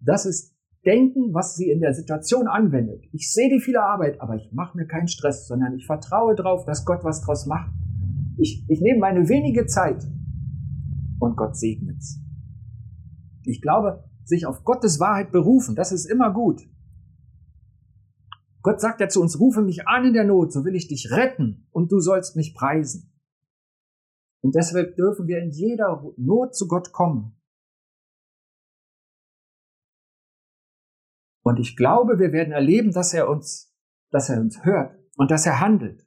das 0.00 0.26
ist 0.26 0.54
Denken, 0.86 1.34
was 1.34 1.56
sie 1.56 1.70
in 1.70 1.80
der 1.80 1.92
Situation 1.92 2.48
anwendet. 2.48 3.04
Ich 3.12 3.30
sehe 3.30 3.50
die 3.50 3.60
viele 3.60 3.82
Arbeit, 3.82 4.18
aber 4.22 4.36
ich 4.36 4.50
mache 4.52 4.78
mir 4.78 4.86
keinen 4.86 5.08
Stress, 5.08 5.46
sondern 5.46 5.74
ich 5.74 5.84
vertraue 5.84 6.34
darauf, 6.34 6.64
dass 6.64 6.86
Gott 6.86 7.04
was 7.04 7.20
draus 7.20 7.44
macht. 7.44 7.70
Ich, 8.38 8.64
ich 8.66 8.80
nehme 8.80 9.00
meine 9.00 9.28
wenige 9.28 9.66
Zeit 9.66 10.02
und 11.18 11.36
Gott 11.36 11.54
segnet's. 11.56 12.18
Ich 13.44 13.60
glaube, 13.60 14.04
sich 14.24 14.46
auf 14.46 14.64
Gottes 14.64 14.98
Wahrheit 15.00 15.32
berufen, 15.32 15.76
das 15.76 15.92
ist 15.92 16.06
immer 16.06 16.32
gut. 16.32 16.62
Gott 18.62 18.80
sagt 18.80 19.02
ja 19.02 19.08
zu 19.08 19.20
uns, 19.20 19.38
rufe 19.38 19.60
mich 19.60 19.86
an 19.86 20.06
in 20.06 20.14
der 20.14 20.24
Not, 20.24 20.50
so 20.52 20.64
will 20.64 20.74
ich 20.74 20.88
dich 20.88 21.10
retten 21.10 21.66
und 21.72 21.92
du 21.92 22.00
sollst 22.00 22.36
mich 22.36 22.54
preisen. 22.54 23.12
Und 24.42 24.54
deshalb 24.54 24.96
dürfen 24.96 25.26
wir 25.26 25.42
in 25.42 25.50
jeder 25.50 26.02
Not 26.16 26.54
zu 26.54 26.68
Gott 26.68 26.92
kommen 26.92 27.39
Und 31.42 31.58
ich 31.58 31.76
glaube, 31.76 32.18
wir 32.18 32.32
werden 32.32 32.52
erleben, 32.52 32.92
dass 32.92 33.14
er 33.14 33.28
uns, 33.28 33.74
dass 34.10 34.28
er 34.28 34.40
uns 34.40 34.64
hört 34.64 34.96
und 35.16 35.30
dass 35.30 35.46
er 35.46 35.60
handelt. 35.60 36.06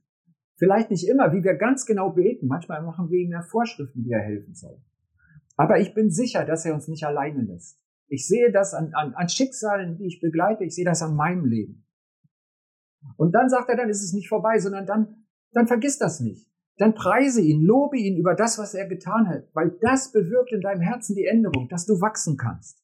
Vielleicht 0.57 0.91
nicht 0.91 1.07
immer, 1.07 1.33
wie 1.33 1.43
wir 1.43 1.55
ganz 1.55 1.85
genau 1.85 2.11
beten. 2.11 2.47
Manchmal 2.47 2.83
machen 2.83 3.09
wir 3.09 3.19
ihm 3.19 3.31
ja 3.31 3.41
Vorschriften, 3.41 4.05
wie 4.05 4.11
er 4.11 4.21
helfen 4.21 4.53
soll. 4.53 4.77
Aber 5.57 5.79
ich 5.79 5.93
bin 5.93 6.11
sicher, 6.11 6.45
dass 6.45 6.65
er 6.65 6.73
uns 6.73 6.87
nicht 6.87 7.05
alleine 7.05 7.41
lässt. 7.41 7.79
Ich 8.07 8.27
sehe 8.27 8.51
das 8.51 8.73
an, 8.73 8.93
an, 8.93 9.13
an 9.15 9.29
Schicksalen, 9.29 9.97
die 9.97 10.05
ich 10.05 10.21
begleite. 10.21 10.63
Ich 10.63 10.75
sehe 10.75 10.85
das 10.85 11.01
an 11.01 11.15
meinem 11.15 11.45
Leben. 11.45 11.85
Und 13.17 13.33
dann 13.33 13.49
sagt 13.49 13.69
er, 13.69 13.75
dann 13.75 13.89
ist 13.89 14.03
es 14.03 14.13
nicht 14.13 14.29
vorbei, 14.29 14.59
sondern 14.59 14.85
dann, 14.85 15.25
dann 15.51 15.67
vergiss 15.67 15.97
das 15.97 16.19
nicht. 16.19 16.47
Dann 16.77 16.95
preise 16.95 17.41
ihn, 17.41 17.63
lobe 17.63 17.97
ihn 17.97 18.17
über 18.17 18.33
das, 18.33 18.57
was 18.57 18.73
er 18.73 18.87
getan 18.87 19.27
hat, 19.27 19.47
weil 19.53 19.77
das 19.81 20.11
bewirkt 20.11 20.51
in 20.51 20.61
deinem 20.61 20.81
Herzen 20.81 21.15
die 21.15 21.25
Änderung, 21.25 21.67
dass 21.69 21.85
du 21.85 22.01
wachsen 22.01 22.37
kannst. 22.37 22.82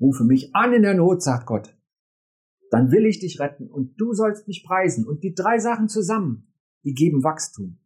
Rufe 0.00 0.24
mich 0.24 0.54
an 0.54 0.72
in 0.72 0.82
der 0.82 0.94
Not, 0.94 1.22
sagt 1.22 1.46
Gott. 1.46 1.76
Dann 2.70 2.90
will 2.90 3.06
ich 3.06 3.20
dich 3.20 3.40
retten 3.40 3.70
und 3.70 4.00
du 4.00 4.12
sollst 4.12 4.48
mich 4.48 4.64
preisen. 4.64 5.06
Und 5.06 5.22
die 5.22 5.34
drei 5.34 5.58
Sachen 5.58 5.88
zusammen, 5.88 6.52
die 6.84 6.94
geben 6.94 7.22
Wachstum. 7.22 7.78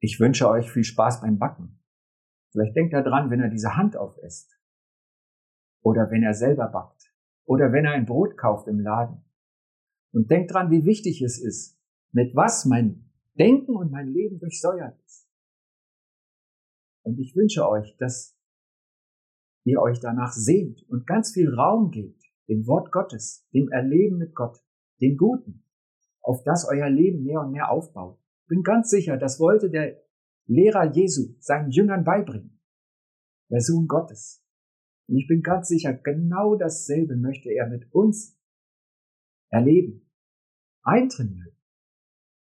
Ich 0.00 0.20
wünsche 0.20 0.48
euch 0.48 0.70
viel 0.70 0.84
Spaß 0.84 1.20
beim 1.20 1.38
Backen. 1.38 1.80
Vielleicht 2.50 2.76
denkt 2.76 2.94
er 2.94 3.02
dran, 3.02 3.30
wenn 3.30 3.40
er 3.40 3.50
diese 3.50 3.76
Hand 3.76 3.96
aufisst. 3.96 4.58
Oder 5.82 6.10
wenn 6.10 6.22
er 6.22 6.34
selber 6.34 6.68
backt. 6.68 7.12
Oder 7.44 7.72
wenn 7.72 7.84
er 7.84 7.92
ein 7.92 8.06
Brot 8.06 8.36
kauft 8.36 8.68
im 8.68 8.80
Laden. 8.80 9.24
Und 10.12 10.30
denkt 10.30 10.52
dran, 10.52 10.70
wie 10.70 10.84
wichtig 10.84 11.22
es 11.22 11.40
ist, 11.40 11.78
mit 12.12 12.34
was 12.34 12.64
mein 12.64 13.10
Denken 13.38 13.76
und 13.76 13.90
mein 13.90 14.08
Leben 14.08 14.38
durchsäuert. 14.38 14.98
Und 17.08 17.18
ich 17.18 17.34
wünsche 17.34 17.66
euch, 17.66 17.96
dass 17.96 18.36
ihr 19.64 19.80
euch 19.80 19.98
danach 19.98 20.32
sehnt 20.32 20.86
und 20.90 21.06
ganz 21.06 21.32
viel 21.32 21.48
Raum 21.54 21.90
gebt, 21.90 22.22
dem 22.50 22.66
Wort 22.66 22.92
Gottes, 22.92 23.48
dem 23.54 23.70
Erleben 23.70 24.18
mit 24.18 24.34
Gott, 24.34 24.58
dem 25.00 25.16
Guten, 25.16 25.64
auf 26.20 26.42
das 26.44 26.68
euer 26.70 26.90
Leben 26.90 27.24
mehr 27.24 27.40
und 27.40 27.52
mehr 27.52 27.70
aufbaut. 27.70 28.20
Bin 28.46 28.62
ganz 28.62 28.90
sicher, 28.90 29.16
das 29.16 29.40
wollte 29.40 29.70
der 29.70 30.02
Lehrer 30.44 30.92
Jesu 30.92 31.34
seinen 31.38 31.70
Jüngern 31.70 32.04
beibringen. 32.04 32.60
Der 33.50 33.62
Sohn 33.62 33.86
Gottes. 33.86 34.44
Und 35.06 35.16
ich 35.16 35.26
bin 35.28 35.40
ganz 35.40 35.68
sicher, 35.68 35.94
genau 35.94 36.56
dasselbe 36.56 37.16
möchte 37.16 37.48
er 37.48 37.68
mit 37.68 37.90
uns 37.94 38.38
erleben, 39.48 40.10
eintrainieren. 40.82 41.56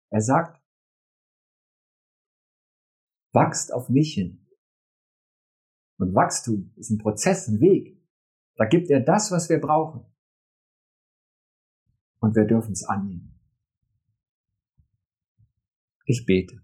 Er 0.09 0.23
sagt, 0.23 0.59
wachst 3.33 3.73
auf 3.73 3.89
mich 3.89 4.15
hin. 4.15 4.47
Und 5.99 6.15
Wachstum 6.15 6.73
ist 6.77 6.91
ein 6.91 6.99
Prozess, 6.99 7.49
ein 7.49 7.61
Weg. 7.61 8.01
Da 8.57 8.67
gibt 8.67 8.91
er 8.91 9.01
das, 9.01 9.31
was 9.31 9.49
wir 9.49 9.61
brauchen. 9.61 10.05
Und 12.21 12.35
wir 12.35 12.45
dürfen 12.45 12.73
es 12.73 12.85
annehmen. 12.85 13.39
Ich 16.05 16.25
bete. 16.25 16.61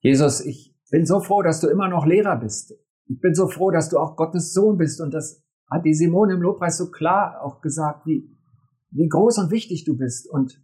Jesus, 0.00 0.40
ich 0.40 0.76
bin 0.90 1.06
so 1.06 1.20
froh, 1.20 1.42
dass 1.42 1.60
du 1.60 1.68
immer 1.68 1.88
noch 1.88 2.06
Lehrer 2.06 2.36
bist. 2.36 2.74
Ich 3.06 3.20
bin 3.20 3.34
so 3.34 3.48
froh, 3.48 3.70
dass 3.70 3.88
du 3.88 3.98
auch 3.98 4.16
Gottes 4.16 4.52
Sohn 4.52 4.76
bist. 4.76 5.00
Und 5.00 5.12
das 5.12 5.42
hat 5.70 5.84
die 5.84 5.94
Simone 5.94 6.34
im 6.34 6.42
Lobpreis 6.42 6.78
so 6.78 6.90
klar 6.90 7.42
auch 7.42 7.60
gesagt, 7.60 8.06
wie, 8.06 8.30
wie 8.90 9.08
groß 9.08 9.38
und 9.38 9.50
wichtig 9.50 9.84
du 9.84 9.96
bist. 9.96 10.28
Und, 10.28 10.62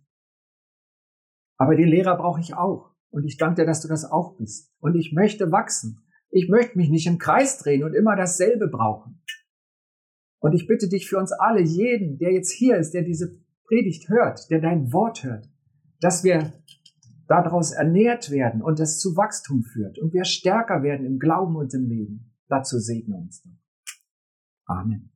aber 1.63 1.77
den 1.77 1.87
Lehrer 1.87 2.17
brauche 2.17 2.41
ich 2.41 2.55
auch. 2.55 2.91
Und 3.11 3.25
ich 3.25 3.37
danke 3.37 3.63
dir, 3.63 3.67
dass 3.67 3.81
du 3.81 3.87
das 3.87 4.05
auch 4.05 4.37
bist. 4.37 4.75
Und 4.81 4.97
ich 4.97 5.13
möchte 5.13 5.53
wachsen. 5.53 6.01
Ich 6.29 6.49
möchte 6.49 6.77
mich 6.77 6.91
nicht 6.91 7.07
im 7.07 7.19
Kreis 7.19 7.57
drehen 7.59 7.85
und 7.85 7.95
immer 7.95 8.17
dasselbe 8.17 8.67
brauchen. 8.67 9.23
Und 10.41 10.55
ich 10.55 10.67
bitte 10.67 10.89
dich 10.89 11.09
für 11.09 11.19
uns 11.19 11.31
alle, 11.31 11.61
jeden, 11.61 12.19
der 12.19 12.33
jetzt 12.33 12.51
hier 12.51 12.79
ist, 12.79 12.95
der 12.95 13.03
diese 13.03 13.39
Predigt 13.65 14.09
hört, 14.09 14.51
der 14.51 14.61
dein 14.61 14.93
Wort 14.93 15.23
hört, 15.23 15.49
dass 16.01 16.25
wir 16.25 16.53
daraus 17.29 17.71
ernährt 17.71 18.33
werden 18.33 18.61
und 18.61 18.81
es 18.81 18.99
zu 18.99 19.17
Wachstum 19.17 19.63
führt 19.63 20.01
und 20.01 20.13
wir 20.13 20.25
stärker 20.25 20.83
werden 20.83 21.07
im 21.07 21.21
Glauben 21.21 21.55
und 21.55 21.73
im 21.75 21.87
Leben. 21.89 22.35
Dazu 22.49 22.81
segne 22.81 23.15
uns. 23.15 23.47
Amen. 24.67 25.12